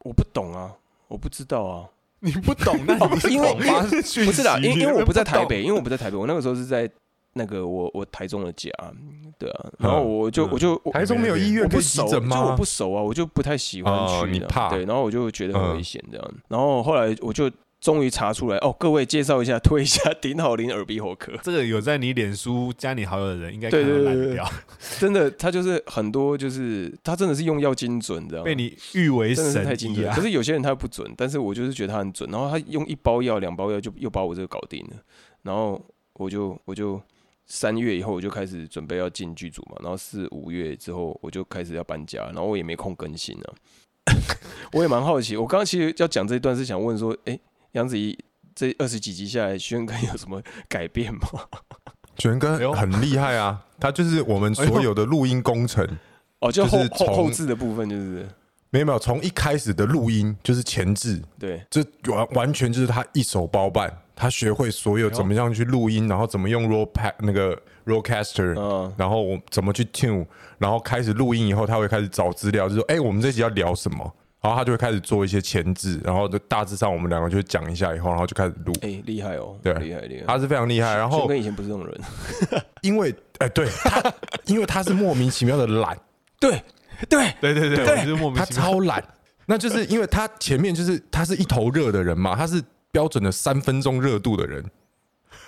[0.04, 0.74] 我不懂啊，
[1.08, 1.88] 我不知道啊，
[2.20, 6.90] 你不懂，那你不是因为不是啦，因因为我不在台北，因为我不在台北，我那个时候是在
[7.34, 8.70] 那个我我台中的家，
[9.40, 10.50] 对啊，然后我就嗯。
[10.52, 12.66] 我就我台中没有医院我不熟，就我不？
[12.66, 14.70] 熟啊，我就不太喜欢哦去的，你怕。
[14.70, 15.76] 对，然后我就觉得很嗯。
[15.78, 17.50] 危险这样，然后后来我就
[17.82, 24.52] 终于查出来，哦，各位介绍一下，推一下 顶好林耳鼻喉科，这个有在你脸书加你好友的人，应该看到对对对对烂掉，
[25.00, 30.22] 真的，他就是很多就是他真的是用药精准知道吗，被你誉为真的是太神医精准可！
[30.22, 32.30] 是有些人他不准，但是我就是觉得他很准。
[32.30, 34.98] 然后他用一包药、两包药就又把我这个搞定了。
[35.42, 37.02] 然后我就我就
[37.48, 43.56] 三月以后我就开始准备要进剧组嘛，然后四五月之后我就开始要搬家，然后我也没空更新了。
[44.74, 47.40] 我也蛮好奇，我刚刚其实要讲这一段是想问说，哎、
[47.74, 48.18] 杨子怡
[48.54, 51.22] 这二十几集下来，轩哥有什么改变吗？
[52.18, 55.88] 轩哥很厉害啊，他就是我们所有的录音工程，
[56.40, 58.28] 哦，就后就是后后置的部分就是。
[58.74, 70.26] 没有没有，从一开始的录音就是前置，对，这完完全就是他一手包办，他学会所有怎么样去录音，然后怎么用 roll pack 那个 rollcaster，、嗯，然后我怎么去 tune，
[70.58, 78.74] 然后开始录音以后，他会开始找资料，就说哎、我们这集要聊什么，然后他就会开始做一些前置，然后就大致上我们两个就讲一下以后，然后就开始录。
[78.82, 80.26] 哎、厉害哦，对厉害厉害。
[80.26, 82.02] 他是非常厉害，然后轩哥以前不是这种人，
[82.82, 84.14] 因为哎、对他，
[84.46, 85.96] 因为他是莫名其妙的懒，
[86.40, 86.62] 对
[87.08, 88.64] 对，对对对，对我就是莫名他其妙。
[88.64, 89.04] 超懒，
[89.46, 94.64] 那就是因为他前面就是他是一头热的人嘛，他是标准的三分钟热度的人。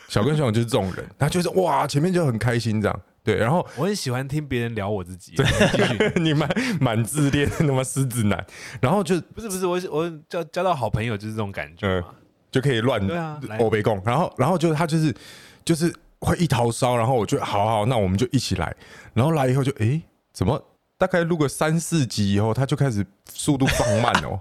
[0.09, 5.33] 小根小长就是这种人，他就是哇，前面就很开心这样，对，然后我很喜欢听别人聊我自己。
[5.35, 5.45] 对
[6.21, 6.49] 你蛮
[6.81, 8.45] 蛮自恋，他妈狮子男，
[8.81, 12.07] 然后就不是不是，我我交交到好朋友就是这种感觉嘛。
[12.51, 15.11] 就可以乱对啊来欧北贡，然后然后就他就是
[15.65, 18.75] 就是会一头烧，然后我就好好，那我们就一起来，
[19.15, 19.99] 然后来以后就诶，
[20.31, 20.63] 怎么
[20.95, 24.37] 大概录个三四集以后，他就开始速度放慢哦。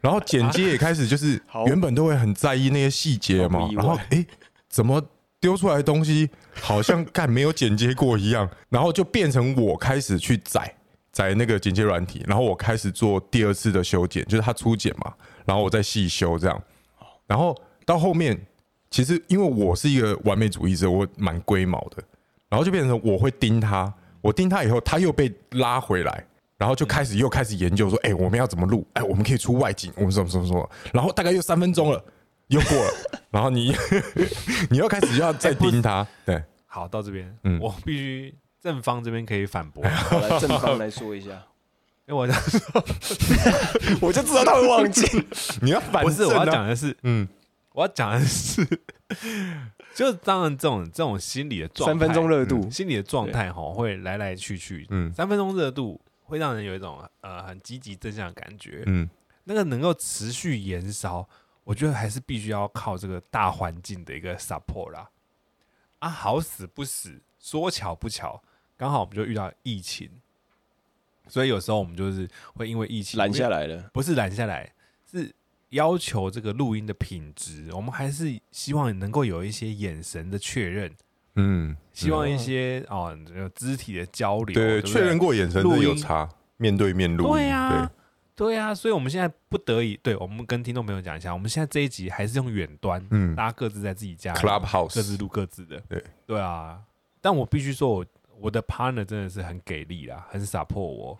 [0.00, 4.24] 然后剪接也开始就是原本都会很在意那些细节嘛然后诶，
[4.68, 5.02] 怎么
[5.44, 10.74] 丢出来的东西好像干没有剪接过一样，然后就变成我开始去宰
[11.12, 15.12] 载那个剪接软体，然后我开始做第二次的修剪，就是他初剪嘛，
[15.44, 16.62] 然后我再细修这样，
[17.26, 17.54] 然后
[17.84, 18.40] 到后面，
[18.90, 22.02] 其实因为我是一个完美主义者，我蛮龟毛的，
[22.48, 26.24] 然后就变成我会盯他，我盯他以后，他又被拉回来。
[26.56, 28.86] 然后就开始又开始研究说，哎、我们要怎么录？
[28.92, 30.70] 哎、我们可以出外景，我们什么什么什么。
[30.92, 32.02] 然后大概又三分钟了，
[32.54, 32.92] 又过了，
[33.30, 33.74] 然后你
[34.70, 37.58] 你又开始要再盯他，对，好，到这边，嗯。
[37.60, 41.30] 我必须正方这边可以反驳，好来正方来说一下，
[42.06, 42.40] 因 为我想
[44.00, 45.04] 我就知道他会忘记。
[45.60, 47.28] 你要反不是我要正啊讲的是，嗯，
[47.72, 48.64] 我要讲的是，
[49.94, 55.12] 就当然这种这种心理的状态，三分钟热度，心理的状态哈，会来来去去，嗯。
[55.12, 59.08] 三分钟热度会让人有一种呃很积极正向的感觉，嗯，
[59.44, 61.28] 那个能够持续延烧，
[61.64, 65.10] 我觉得还是必须要靠这个大环境的一个 support 啦。
[65.98, 68.42] 啊，好死不死，说巧不巧，
[68.76, 70.10] 刚好我们就遇到疫情，
[71.28, 73.88] 所以有时候我们就是会因为疫情拦下，来了。
[73.92, 74.70] 不是拦下来，
[75.10, 75.34] 是
[75.70, 80.92] 要求这个录音的品质，我们还是希望能够有一些眼神的确认，
[81.36, 87.90] 嗯，希望一些哦有肢体的交流，对，不确认过眼神录有差，面对面录音，对呀、
[88.36, 96.80] 对呀、所以我们现在不得已，对我们跟听众朋友讲一下，我们现在这一集还是用远端，嗯大家各自在自己家，Clubhouse，各自录各自的，对对啊。
[97.20, 98.06] 但我必须说我
[98.40, 101.18] 我的 partner 真的是很给力啦，很 support 我。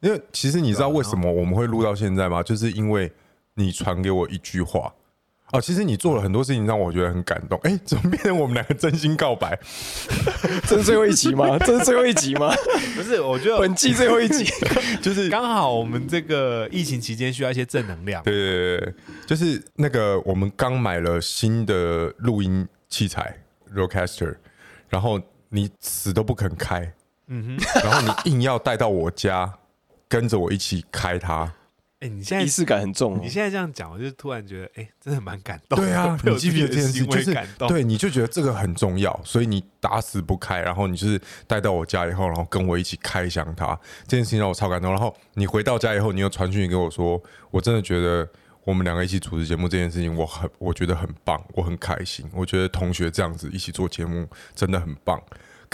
[0.00, 2.42] 因为其实你知道为什么我们会录到现在吗？
[2.42, 3.12] 就是因为
[3.54, 4.92] 你传给我一句话。
[5.54, 7.56] 哦，其实你做了很多事情让我觉得很感动。
[7.62, 9.56] 哎，怎么变成我们两个真心告白？
[10.66, 11.56] 这是最后一集吗？
[11.64, 12.52] 这是最后一集吗？
[12.96, 14.44] 不是，我觉得本季最后一集。
[15.00, 18.20] 就是刚好我们这个疫情期间需要一些正能量。
[18.24, 18.94] 对对对对，
[19.26, 23.36] 就是那个我们刚买了新的录音器材
[23.72, 24.34] Rodecaster，
[24.88, 26.92] 然后你死都不肯开，
[27.28, 29.52] 嗯哼，然后你硬要带到我家，
[30.08, 31.52] 跟着我一起开它。
[32.04, 33.30] 哎、你现在仪式感很重、哦你。
[33.30, 35.86] 现在这样讲，我就突然觉得，哎、真的蛮感动的。
[35.86, 36.88] 对啊，被我你记不记得这件事？
[36.88, 37.66] 自己的行就是感动。
[37.66, 43.68] 对，你就觉得这个很重要，所以你打死不开，然后你就是带到我家以后，然后跟我一起开箱它。
[44.06, 44.92] 这件事情让我超感动。
[44.92, 47.18] 然后你回到家以后，你又传讯息给我说，
[47.50, 48.28] 我真的觉得
[48.64, 52.28] 我们两个一起主持节目这件事情，我很我觉得很棒，我很开心。
[52.34, 55.18] 我觉得同学这样子一起做节目真的很棒。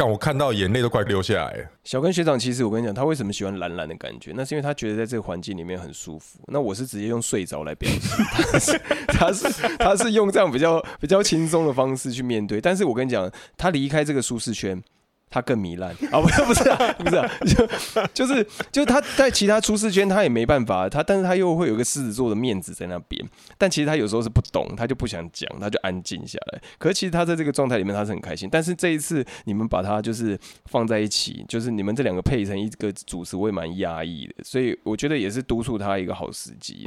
[0.00, 1.68] 干，我看到眼泪都快流下来。
[1.84, 4.32] 小根学长，其实我跟你讲，他为什么喜欢蓝蓝的感觉？
[4.34, 6.40] 那是因为他觉得在这个环境里面很舒服。
[6.46, 12.58] 那我是直接用睡着来表示， 他是他是他是用这样比较比较轻松的方式去面对。
[12.62, 14.82] 但是我跟你讲，他离开这个舒适圈。
[15.30, 16.20] 他更糜烂啊！
[16.20, 17.66] 不是不是啊，不是啊，就
[18.12, 23.24] 就是就是他在其他出事圈他也没办法，他但是他又会有个狮子座的面子在那边，
[23.56, 26.60] 但其实他有时候是不懂，他就不想讲，他就安静下来。
[26.78, 36.84] 可是其实他在这个状态里面他是很开心，但是这一次你们把他就是放在一起，就是你们这两个配成一个主持，我也蛮压抑的，所以我觉得也是督促他一个好时机。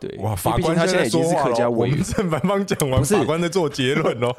[0.00, 4.34] 对，哇，法官他现在已经是客家委员，正反方讲完，法官在做结论哦。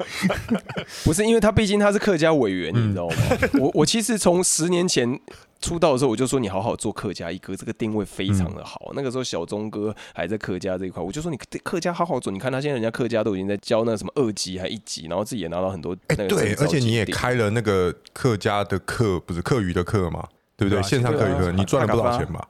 [1.04, 3.14] 不是因为他毕竟他是客家委员，嗯你知道吗？
[3.60, 5.20] 我我其实从十年前
[5.60, 8.90] 出道的时候，我就说你好好做客家一哥，这个定位非常的好。
[8.94, 12.32] 那个时候小钟哥还在客家这一块，我就说你客家好好做。
[12.32, 20.26] 你看他现在人家客家都已经在教那什么二级还一级，然后自己也拿到很多哎、那个对，而且你也开了那个客家的课，不是课余的课嘛？
[20.60, 20.82] 对不对？
[20.82, 22.46] 线上课余课，对啊你赚了不少钱吧？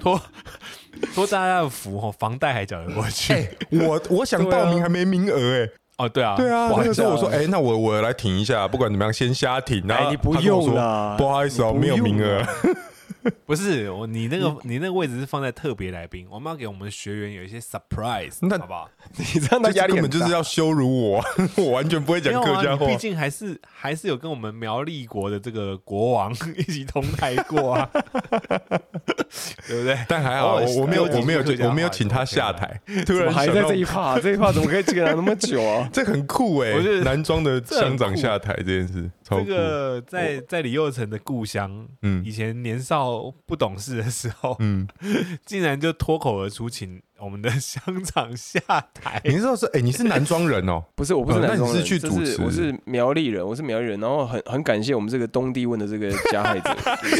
[0.00, 0.20] 托
[1.14, 3.34] 托 大家的福哦，房贷还缴得过去。
[3.34, 9.84] 哎、我我想报名还没名额哎、哦，对啊，对啊，那不好意思个时候我说，哎、那我我来停一下，不管怎么样，先瞎挺。
[9.86, 12.42] 然后哎，你不用了，不好意思哦，没有名额。
[13.46, 18.88] 不是我，你那个你那个位置是放在特别来宾，我们要给我们学员有一些 surprise，那好不好？
[19.16, 21.24] 你这样压力根本就是要羞辱我，
[21.56, 22.96] 我完全不会讲客家话你毕。
[22.96, 27.90] 竟还是还是有跟我们苗栗国的这个国王一起同台过啊，
[29.66, 29.98] 对不对？
[30.08, 34.18] 但还好，我我没有我没有我没有话请他下台，突然还在这一趴？
[34.20, 35.88] 这一趴怎么可以这个那么久啊？
[35.92, 39.44] 这很酷哎、我觉得男装的乡长下台这件事超这酷。
[39.44, 44.86] 个在在李佑成的故乡，嗯以前年少不懂事的时候，嗯，
[45.44, 48.60] 竟然就脱口而出请我们的乡长下
[48.94, 49.20] 台。
[49.24, 56.74] 你知道是哎、你是男装人哦、 不是，我不是哦那你南庄人，是去主持我是苗栗人，我是苗栗人，然后很很感谢我们这个东帝汶的这个加害者，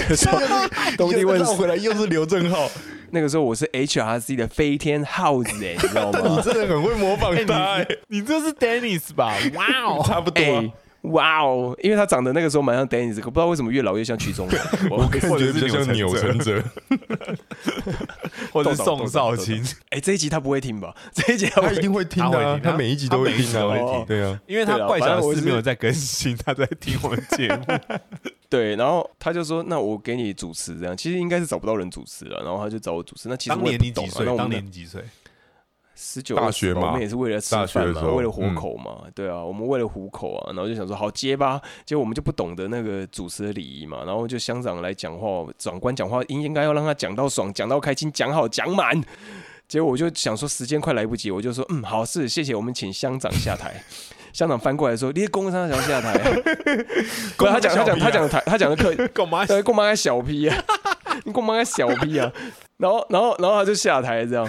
[0.97, 2.69] 东帝汶回来又是刘正浩，
[3.11, 6.42] 那个时候我是 HRC 的飞天耗子哎、你知道吗你？
[6.42, 9.35] 真的很会模仿哎他、哎你你这是 Dennis 吧？
[9.55, 10.03] 哇哦！
[10.07, 10.42] 差不多
[11.12, 11.77] 哇哦！
[11.83, 14.61] 因为他长得那个时候蛮像 Dennis，可不知道为什么越老越像曲中人。
[14.90, 16.62] 我我感觉比较像钮或者是承泽，
[18.53, 20.95] 或者是 宋少卿，哎、这一集他不会听吧？
[21.14, 27.64] 这一集他一定会听的、啊他每一集都会听的、会听对啊，因为他怪小是没有在更新，他在听我们节目。
[28.49, 33.29] 对，然后他就说：“那我给你主持这样，其实应该是找不到人主持了。”然后他就找我主持。
[33.29, 34.09] 那其实当我也不懂啊。
[34.09, 34.33] 年你几岁那？
[34.33, 35.03] 我当们年你几岁？
[35.98, 49.02] 十九大学嘛我们也是为了吃大学饭嘛，为了活嗯口嘛，对啊，我们为了糊口啊，然后就想说好接吧，结果我们就不懂得那个主持的礼仪嘛，然后就乡长来讲话，长官讲话应应该要让他讲到爽，讲到开心，讲好讲满。
[49.66, 53.82] 结果我就想说时间快来不及，我就说嗯好是谢谢，我们请乡长下台。
[54.32, 56.30] 乡长翻过来说：“你工商想下台、 啊？”
[57.38, 59.46] 不是他讲他讲他讲的台他讲的客干嘛？
[59.46, 60.62] 对，干嘛还小批啊？
[61.24, 62.30] 你干嘛还小批啊？
[62.76, 64.46] 然后，然后，然后他就下台这样。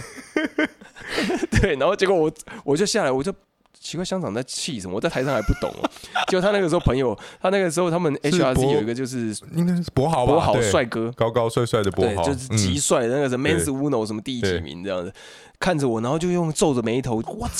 [1.61, 2.31] 对，然后结果我
[2.63, 3.33] 我就下来，我就
[3.79, 4.95] 奇怪乡长在气什么？
[4.95, 5.89] 我在台上还不懂哦。
[6.27, 10.33] 结果他那个时候朋友，他那个时候他们 HRC 有一个就是应该是博豪吧？
[10.33, 15.13] 博豪对帅哥，高高帅帅的博，豪，就是嗯极帅的那个什么 Men's 对 Uno 什么第几名这样子，
[15.59, 17.51] 看着我，然后就用皱着眉头，What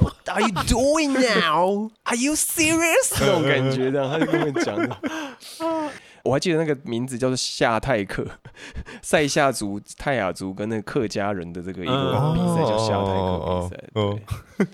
[0.00, 1.90] What are you doing now?
[2.04, 3.12] Are you serious？
[3.20, 4.96] 那种感觉，这样他就跟我讲的。
[6.24, 8.26] 我还记得那个名字叫做夏泰克，
[9.02, 13.84] 塞夏族、泰雅族跟那个客家人的这个一个嗯比赛叫夏泰克比赛。
[13.94, 14.18] 哦
[14.58, 14.66] 对，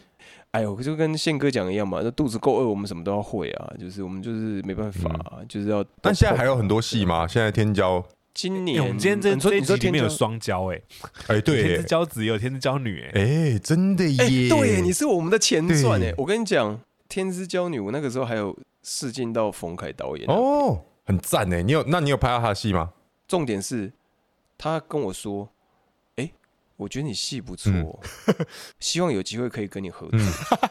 [0.52, 5.82] 哎呦，就跟宪哥讲的一样嘛，那肚子够饿，我们什么都要会啊，就是我们就是没办法啊，就是要。
[5.82, 7.26] 嗯但现在还有很多戏吗？
[7.26, 10.80] 现在天骄，欸今年我们今天这你说里面有双骄哎，
[11.26, 16.14] 哎，对天之，骄子也有天之骄女哎，哎，真的哎、耶，对，你是我们的前传哎对！
[16.16, 16.76] 我跟你讲，
[17.08, 20.80] 《天之骄女》，我那个时候还有试镜到冯凯导演哦。
[21.10, 22.92] 哦，很赞哎，你有那你有拍到他的戏吗？
[23.26, 23.92] 重点是，
[24.56, 25.48] 他跟我说
[26.16, 26.32] ：“哎、
[26.76, 27.98] 我觉得你戏不错、哦，
[28.78, 30.18] 希望有机会可以跟你合作。
[30.18, 30.32] 嗯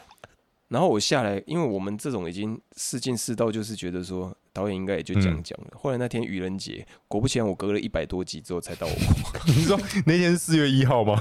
[0.70, 5.66] 然后我下来，因为我们这种已经试镜试到，就是觉得说导演应该也就讲讲了。
[5.74, 8.92] 后来那天愚人节，果不其然，我隔了一百多集之后才到我。
[9.48, 9.76] 你说
[10.06, 11.18] 那天是四月一号吗？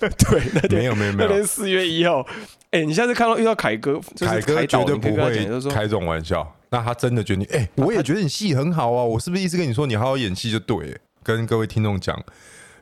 [0.00, 2.26] 对，那天没有没有没有那天，四月一号。
[2.70, 6.56] 哎、你下次看到遇到凯哥，就是凯哥导绝对不会开这种玩笑。
[6.70, 10.98] 那他真的觉得你，哎、我也觉得你戏很好啊，我是不是一直跟你说，你好好演戏就对了？
[11.22, 12.18] 跟各位听众讲，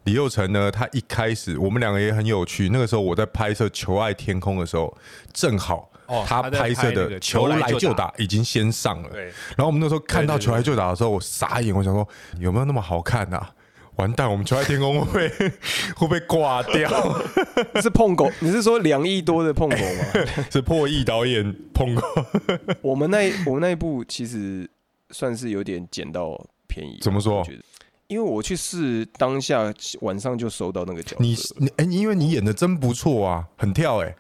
[0.05, 2.69] 李佑成呢，他一开始我们两个也很有趣。
[2.69, 4.97] 那个时候我在拍摄《求爱天空》的时候，
[5.33, 9.09] 正好哦他拍摄的《拍那个球来就打》已经先上了。
[9.11, 9.25] 对，
[9.57, 12.07] 然后我们那时候看到《对对对球来就打》的时候，我傻眼，我想说
[12.39, 13.51] 有没有那么好看啊？
[13.97, 15.53] 完蛋，我们《球爱天空》会不会会
[15.97, 16.91] 不会挂掉？
[17.81, 20.05] 是碰狗，你是说两亿多的碰狗吗？
[20.51, 22.03] 是破亿导演碰狗，
[22.83, 24.69] 我们那一我们那一部其实
[25.11, 26.99] 算是有点捡到便宜。
[27.01, 27.47] 怎么说
[28.09, 34.15] 因为我去试当下晚上就收到那个角色，你你哎、因为你演的真不错啊，很跳哎、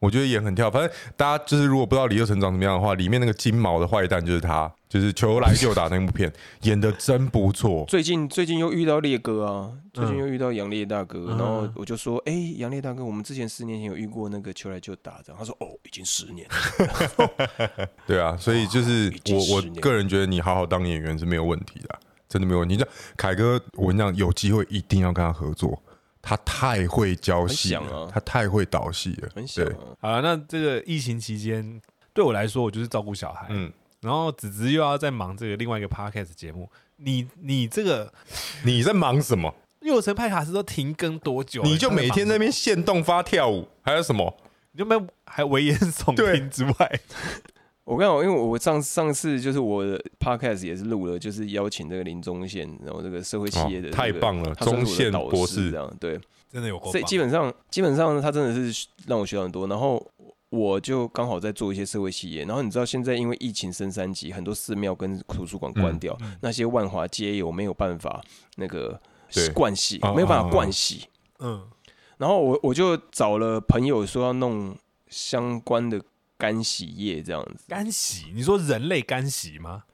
[0.00, 0.68] 我觉得演很跳。
[0.68, 7.84] 反正大家就是如果不知道李佑成长怎么样的话，里面那个金毛的坏蛋就是他，就是球来就打那部片，演的真不错。
[7.86, 11.36] 最近最近又遇到烈哥啊，最近嗯又遇到杨烈大哥，嗯。
[11.36, 22.76] 然后我就说，哎、杨烈大哥，我们之前十年前有遇过那个球来就打这样，他说，哦，已经十年了， 对啊，所以就是已经我我十年个人觉得你好好当演员是没有问题的啊，真的没有问题。
[22.76, 25.78] 这凯哥，我跟你讲，有机会一定要跟他合作，
[26.22, 31.78] 他太会教戏很想啊，了他太会导戏了，对，很想啊、好了，那这个疫情期间
[32.14, 38.12] 对我来说，我就是照顾小孩，嗯，然后子子又要在忙这个另外一个 podcast 节目，你你这个
[38.64, 39.54] 你在忙什么？
[39.80, 41.68] 六神派卡斯都停更多久了？
[41.68, 44.36] 你就每天在那边现动发跳舞，还有什么？
[44.72, 47.00] 你就没有还危言耸对听之外，
[47.84, 56.20] 我跟你讲，因为我上上次就是我的 podcast 也是录了，就是邀请这个林宗宪，然后这个社会企业的、太棒了他算是我的宗宪博士这样对，
[56.52, 60.04] 真的有够所以基本上基本上他真的是让我学到很多，然后
[60.50, 68.24] 我就刚好在做一些社会企业，然后你知道现在因为疫情升三级，很多寺庙跟图书馆关掉，嗯那些万华街友没有办法
[68.56, 69.00] 那个
[69.32, 71.06] 对灌洗啊，没有办法啊啊灌洗，
[71.40, 71.68] 嗯，
[72.16, 74.74] 然后我我就找了朋友说要弄
[75.08, 76.02] 相关的
[76.38, 77.64] 干洗液这样子。
[77.68, 79.84] 干洗，你说人类干洗吗？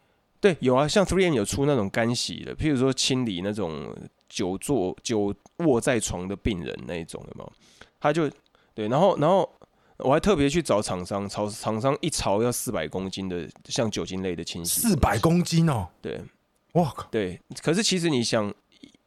[0.41, 3.93] 对，有啊，像 Three M 有出那种干洗的，譬如说清理那种
[4.29, 7.53] 久坐久卧在床的病人那一种，有没有？
[7.99, 8.31] 他就
[8.75, 9.51] 对，然后然后
[9.99, 16.21] 我还特别去找厂商，潮厂商一槽要四百公斤的，像酒精类的清洗，四百公斤哦，对
[16.73, 17.07] 哇靠！
[17.11, 17.41] 对。
[17.63, 18.53] 可是其实你想，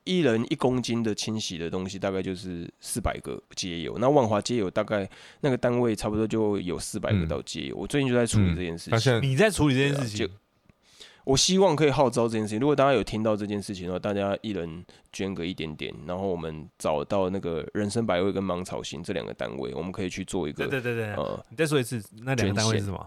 [0.05, 3.97] 一一人一公斤的清洗的东西，大概就是四百个街友。
[3.97, 5.07] 那万华街友大概
[5.41, 7.75] 那个单位差不多就有四百个嗯到街友。
[7.75, 9.21] 我最近就在处理这件事情。
[9.21, 10.33] 你在处理这件事情就，
[11.27, 12.59] 我希望可以号召这件事情。
[12.59, 23.05] 如果大家有听到这件事情的话，大家一人捐个一点点，然后我们找到那个人生百味跟芒草心这两个单位，我们可以去做一个对对对对，呃，你再说一次，那两个单位是什么？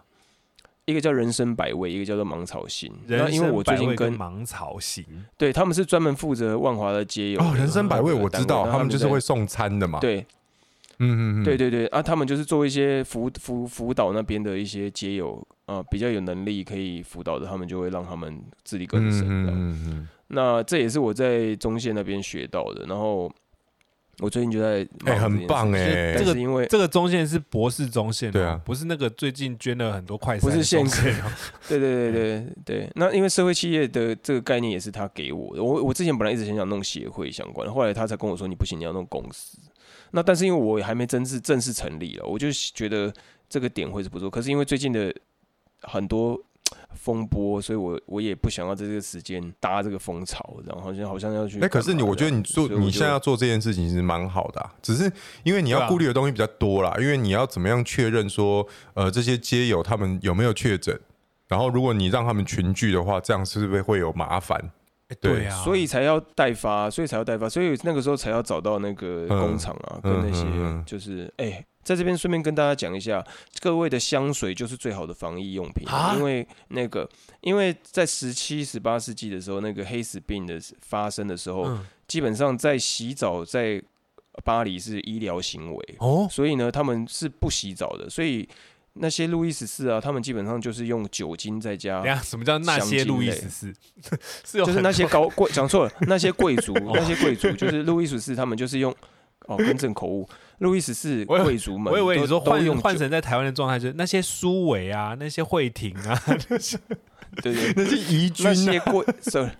[0.85, 2.93] 一个叫人生百味，一个叫做芒草心。
[3.07, 5.03] 那人因为我最近跟芒草型，
[5.39, 10.27] 对他们是专门负责万华的街友哦，人生百味我知道，他们就是会送餐的嘛。，对。
[11.01, 19.47] 嗯嗯嗯，对对对啊，他们就是做一些辅辅辅导那边的一些街友啊，比较有能力可以辅导的，他们就会让他们自力更生嗯。
[19.49, 23.29] 嗯嗯那这也是我在中线那边学到的，然后
[24.21, 31.33] 我最近就在哎很棒哎但是因为这个中线是博士中线、哦，对啊不是那个最近捐了很多快餐不是线中线哦。
[31.67, 35.63] 对对对对对，那因为社会企业的这个概念也是他给我的。
[35.65, 39.59] 我我之前本来一直很想弄协会相关的，后来他才跟我说你不行，你要弄公司。
[40.11, 43.13] 那但是因为我还没正式正式成立了，我就觉得
[43.49, 44.29] 这个点会是不错。
[44.31, 45.15] 可是因为最近的
[45.83, 46.41] 很多
[46.95, 51.61] 风波，所以我我也不想要在这个时间搭这个风潮，然后好像好像要去。
[51.61, 55.11] 哎，可是你，我觉得你做你现在要做这件事情其实蛮好的啊、只是
[55.43, 60.99] 因为你要顾虑的东西比较多啦，因为你要怎么样确认说，呃，这些街友他们有没有确诊，
[61.49, 64.71] 然后如果你让他们群聚的话，这样是不是会有麻烦？
[65.21, 73.25] 对对啊，所以才要代发，所以才要代发，所以那个时候才要找到那个嗯工厂啊，嗯跟那些就是哎、在这边顺便跟大家讲一下，
[73.61, 77.09] 各位的香水就是最好的防疫用品，啊因为那个
[77.41, 81.87] 因为在十七、十八世纪的时候，那个黑死病的发生的时候，嗯。
[82.11, 83.81] 基本上在洗澡在
[84.43, 88.49] 巴黎是医疗行为，哦，所以呢，他们是不洗澡的，所以
[88.95, 93.73] 那些路易十四啊，他们基本上就是用酒精在加等下什么叫那些路易十四？
[94.45, 98.95] 是就是那些高贵，讲错了， 那些贵族，那些贵族，就是路易十四，他们就是用
[99.47, 100.29] 哦，更正口误，
[100.59, 106.21] 路易十四贵族们我以为你说换用换成在台湾的状态，就是那些苏维啊，那些惠廷啊，
[107.43, 109.51] 对对，那是移军那啊，些贵，sorry，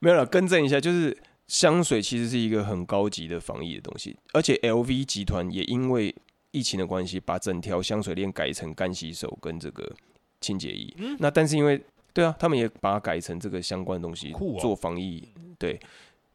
[0.00, 1.16] 没有了，更正一下，就是
[1.46, 6.14] 香水其实是一个很高级的防疫的东西，而且 LV 集团也因为
[6.56, 9.94] 疫情的关系，把整条香水链改成干洗手跟这个
[10.40, 10.94] 清洁液。
[10.96, 11.78] 嗯那但是因为
[12.14, 15.22] 对啊，他们也把它改成这个相关的东西哦做防疫。
[15.58, 15.78] 对，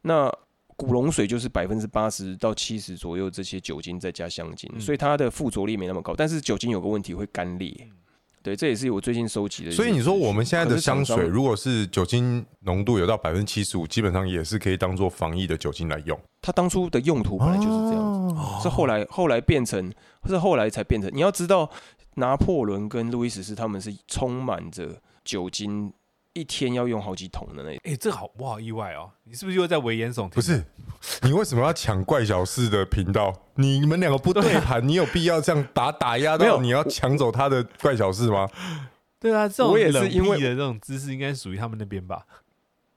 [0.03, 0.32] 那
[0.76, 6.13] 古龙水就是百分之八十到七十左右这些酒精再加香精，嗯所以它的附着力没那么高。
[6.15, 7.89] 但是酒精有个问题会干裂。
[8.44, 9.72] 对，这也是我最近收集的。
[9.72, 16.20] 所以你说我们现在的香水，如果是酒精浓度有到百分之七十五，基本上也是可以当做防疫的酒精来用。
[16.42, 18.36] 它当初的用途本来就是这样子。
[18.36, 19.92] 哦是后来后来变成，
[20.28, 21.10] 是后来才变成。
[21.14, 21.70] 你要知道，
[22.16, 25.92] 拿破仑跟路易十四他们是充满着酒精，
[26.34, 27.79] 一天要用好几桶的那种。
[27.84, 30.29] 哎，这好我好意外哦，你是不是又在危言耸听？
[30.29, 30.63] 不是，
[31.23, 33.34] 你为什么要抢怪小事的频道？
[33.55, 38.49] 你们两个不对盘，你有必要这样打打压没有到你要抢走他的怪小事吗？
[39.19, 42.25] 对啊，这种我也是冷因为僻的这种姿势应该属于他们那边吧？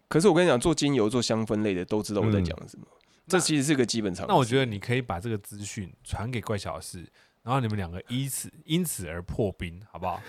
[0.08, 2.86] 可是我跟你讲，做精油、做香氛类的都知道我在讲什么。
[3.26, 4.28] 这其实是个基本常识。
[4.28, 7.04] 那我觉得你可以把这个资讯传给怪小事，
[7.42, 10.22] 然后你们两个依此因此而破冰，好不好？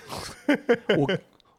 [0.97, 1.07] 我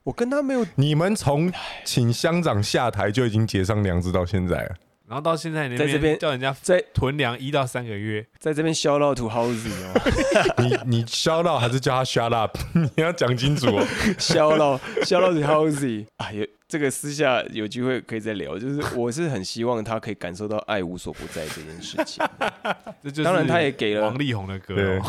[0.06, 1.52] 我跟他没有你们从
[1.84, 4.76] 请乡长下台就已经结上梁子到现在了。
[5.08, 12.56] 然后到现在你在这边叫人家在囤粮一到三个月，在这边消到 to house 哦，你 你 shout out 还是叫他 shut up？
[12.74, 13.84] 你要讲清楚哦。
[14.16, 18.58] 消到消到 to house 啊，有这个私下有机会可以再聊。
[18.58, 22.24] 就是我是很希望他可以感受到爱无所不在这件事情。
[23.24, 25.00] 当然他也给了王力宏的歌。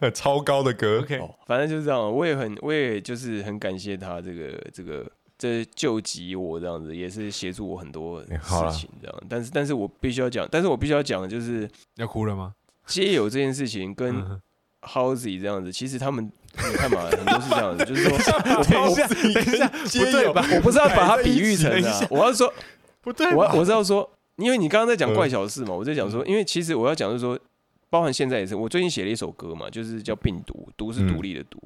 [0.12, 9.22] 超高的歌 OK，哦，反正就是这样，我也很，我也就是很感谢他这个这个这救急我这样子，也是协助我很多事情这样。
[9.26, 12.52] 但是，但是我必须要讲，但是我必须要讲的就是要哭了吗？
[12.86, 14.14] 街友这件事情跟
[14.86, 18.16] 嗯 Housey 这样子，其实他们你看嘛， 很多是这样子，就是说，
[18.56, 20.46] 我等一下，我等一下，不对吧？
[20.54, 22.52] 我不是要把它比喻成等一啊，我要说，
[23.02, 23.44] 不对我？
[23.54, 25.14] 我是要说，因为你刚刚在讲嗯。
[25.14, 27.38] 怪小事嘛，我在讲说，因为其实我要讲就是说，
[27.90, 31.58] 包含现在也是，我最近写了一首歌嘛，就是叫《病毒》，毒是独立的毒，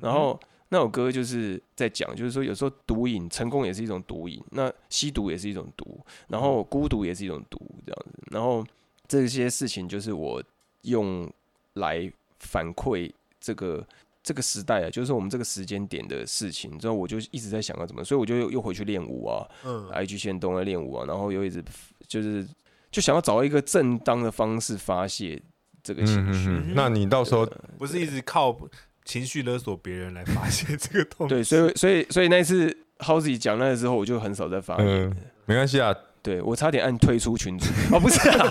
[0.00, 0.38] 然后
[0.70, 5.98] 那首歌就是在讲，就是说有时候毒瘾成功也是一种毒瘾，那吸毒也是一种毒，
[6.28, 8.64] 然后孤独也是一种毒，这样子，然后
[9.06, 10.42] 这些事情就是我
[10.82, 11.30] 用
[11.74, 13.10] 来反馈
[13.40, 13.86] 这个。
[14.20, 21.64] 这个时代啊，就是我们这个时间点的事情，之后我就一直在想要怎么，所以我就又又回去练舞啊，嗯，IG 线动在练舞啊，然后又一直
[22.06, 22.46] 就是
[22.90, 25.40] 就想要找一个正当的方式发泄
[25.82, 26.50] 这个情绪。
[26.50, 27.46] 嗯嗯嗯，那你到时候
[27.78, 28.54] 不是一直靠
[29.02, 31.26] 情绪勒索别人来发泄这个痛。
[31.26, 34.86] 对，所以所以所以那一次 Howzy 讲那个之后，我就很少再发言。
[34.86, 35.16] 嗯，
[35.46, 38.48] 没关系啊，对我差点按退出群组 哦，不是啊，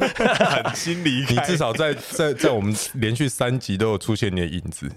[0.63, 1.33] 很心离开。
[1.33, 4.89] 你至少在在在我们连续三集都有出现你的影子。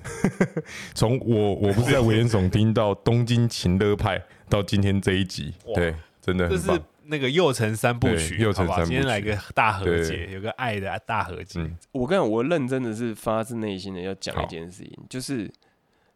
[0.94, 6.86] 从我我不是在危言耸听到东京情乐派到今天这一集，哇对，真的这是很棒。
[7.04, 11.58] 那个右城三部曲，对右城三部曲今天来个大和解，有个爱的大和解。
[11.58, 15.50] 嗯，我跟你讲，我认真的是发自内心的要讲一件事情，就是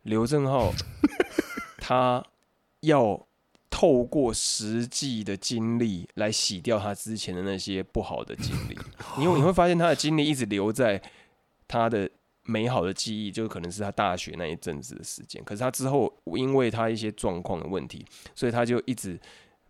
[0.03, 0.73] 刘正浩
[1.79, 2.23] 他
[2.83, 3.27] 要
[3.77, 8.79] 透过实际的经历来洗掉他之前的那些不好的经历，
[9.21, 11.03] 因 为你会发现他的经历一直留在
[11.67, 12.09] 他的
[12.45, 15.43] 美好的记忆，就可能是他大学那一阵子的时间。
[15.43, 19.19] 可是他之后因为他一些状况的问题，所以他就一直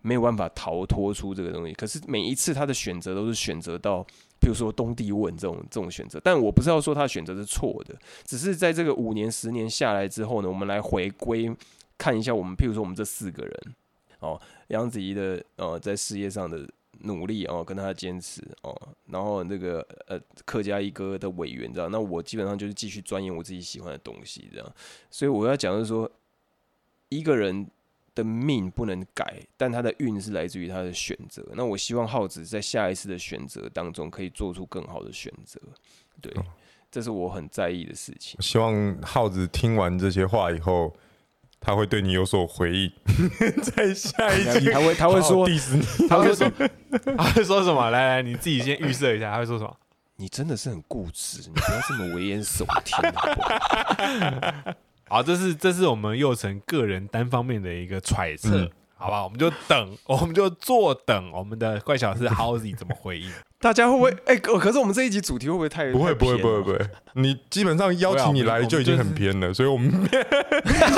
[0.03, 1.73] 没有办法逃脱出这个东西。
[1.73, 4.03] 可是每一次他的选择都是选择到，
[4.39, 6.21] 比如说东帝汶这种这种选择。
[6.23, 7.97] 但我不是要说他的选择是错的，
[8.27, 11.51] 只是在这个五年十年下来之后呢，我们来回归
[11.97, 13.75] 看一下我们，譬如说我们这四个人，
[14.25, 16.67] 哦，杨子怡的呃在事业上的。
[17.01, 18.73] 努力哦，跟他坚持哦，
[19.07, 24.73] 然后那个呃客家一哥的委员这样，那我基本上就是继续钻研我自己喜欢的东西这样，
[25.11, 26.11] 所以我要讲的是说，
[27.11, 27.67] 一个人
[28.15, 31.45] 的命不能改，但他的运是来自于他的选择。
[31.55, 35.61] 那我希望浩子在下一次的选择当中可以做出更好的选择，
[36.23, 36.33] 对，
[36.91, 38.41] 这是我很在意的事情。
[38.41, 40.95] 希望浩子听完这些话以后。
[41.65, 42.93] 他会对你有所回应，
[43.75, 45.49] 在下一集 他会他会说，
[46.09, 46.51] 他会说，
[47.17, 47.91] 他会说什么？
[47.91, 49.75] 来来，你自己先预设一下，他会说什么？
[50.17, 52.95] 你真的是很固执，你不要这么危言耸听。
[55.09, 58.71] 好， 这是这是我们佑成个人单方面的一个揣测。
[59.05, 63.31] 好吧，我们就等， 我们就坐等我们的怪小事 Howzy 怎么回应。
[63.61, 64.11] 大家会不会？
[64.25, 66.81] 哎，可是我们这一集主题会不会太不会不会不会不会？
[67.15, 69.91] 你基本上邀请你来就已经很偏了，所以我们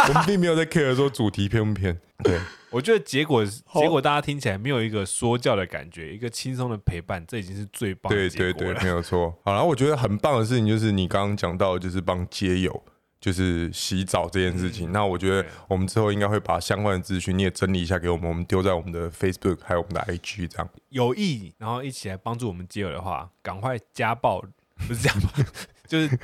[0.09, 1.99] 我们并没有在 care 说主题偏不偏。
[2.23, 2.39] 对，
[2.71, 8.13] 我觉得结果结果大家听起来没有一个说教的感觉，一个轻松的陪伴，这已经是最棒。
[8.13, 9.35] 对对对，没有错。
[9.45, 12.83] 好了，我觉得很棒的事情就是你刚刚讲到，就是帮街友。
[13.21, 20.69] 就是洗澡这件事情，那我觉得我们之后应该会把相关的资讯你也整理一下给我们，我们丢在我们的 Facebook 还有我们的 IG 这样。
[20.91, 24.43] 有意然后一起来帮助我们接友的话，赶快加爆
[24.87, 25.31] 不是这样吗？
[25.87, 26.19] 就是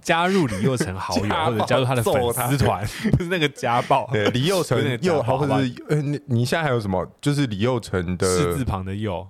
[0.00, 4.08] 加入李佑成好友 或者加入他的粉丝团，不是那个家暴。
[4.12, 7.04] 对，李佑成 佑或者是呃，你你现在还有什么？
[7.20, 9.28] 就是李佑成的四字旁的佑，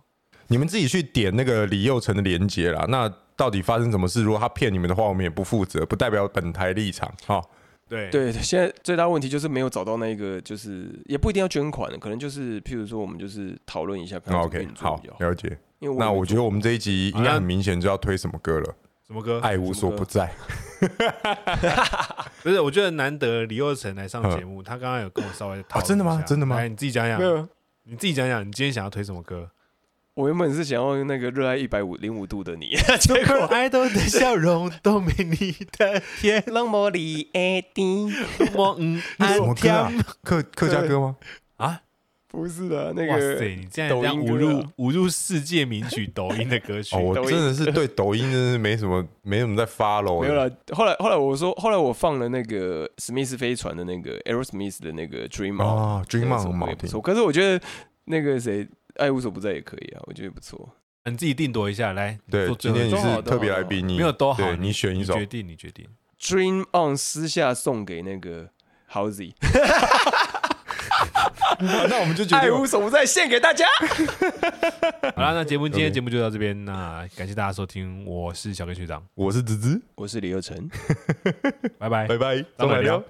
[0.49, 2.85] 你们自己去点那个李佑成的连接啦。
[2.91, 3.11] 那
[3.41, 4.23] 到底发生什么事？
[4.23, 7.11] 如果他骗你们的话，我们也不负责，不代表本台立场。
[7.27, 7.43] 哈，
[7.89, 14.21] 对对，现在最大问题就是没有找到那个，就是也不一定要捐款，可能就是譬如说，我们就是讨论一下。
[14.31, 15.57] OK，好，了解。
[15.79, 18.75] 那我觉得我们这一集应该很明显就要推什么歌了？
[19.07, 19.41] 什么歌？
[19.41, 20.31] 爱无所不在。
[22.45, 25.89] 不是，我觉得难得李佑成来上节目，他刚刚有跟我稍微讨论。
[25.89, 26.23] 真的吗？
[26.27, 26.57] 真的吗？
[26.57, 27.49] 来，你自己讲讲。
[27.85, 29.51] 你自己讲讲，你今天想要推什么歌？
[30.21, 36.43] 我原本是想要用那个热爱一百五零五度的你， 结果爱豆的笑容都没你的甜。
[36.49, 38.09] 冷漠里爱的
[38.55, 39.93] 我嗯，什么歌啊？
[40.23, 41.17] 客客家歌吗？
[41.57, 41.81] 啊，
[42.29, 46.95] 不是的，那个哇塞，你这样这样侮辱侮辱世界名曲抖音的歌曲。
[46.97, 50.21] 我真的是对抖音真是没什么 没什么在发喽。
[50.21, 50.51] 没有了。
[50.73, 57.01] 后来后来我说，后来我放了那个史密斯飞船的那个 Aerosmith 的那个 Dream On 啊，Dream On 也不错。
[57.01, 57.65] 可是我觉得
[58.05, 58.69] 那个谁。
[59.01, 60.77] 爱无所不在也可以啊，我觉得不错。
[61.07, 62.19] 你自己定夺一下来。
[62.31, 65.87] 对，今天你是特别来宾，你没有多好，你选一首，决定你决定。
[66.21, 68.51] Dream on 私下送给那个
[68.93, 69.33] Howzy。
[71.59, 73.67] 那我们就决定爱无所不在献给大家。
[75.17, 80.69] 好了，那节目今天节目就到这边，那感谢大家收听，我是小根学长，我是子子，我是李佑成，
[81.79, 83.03] 拜 拜拜拜，再聊。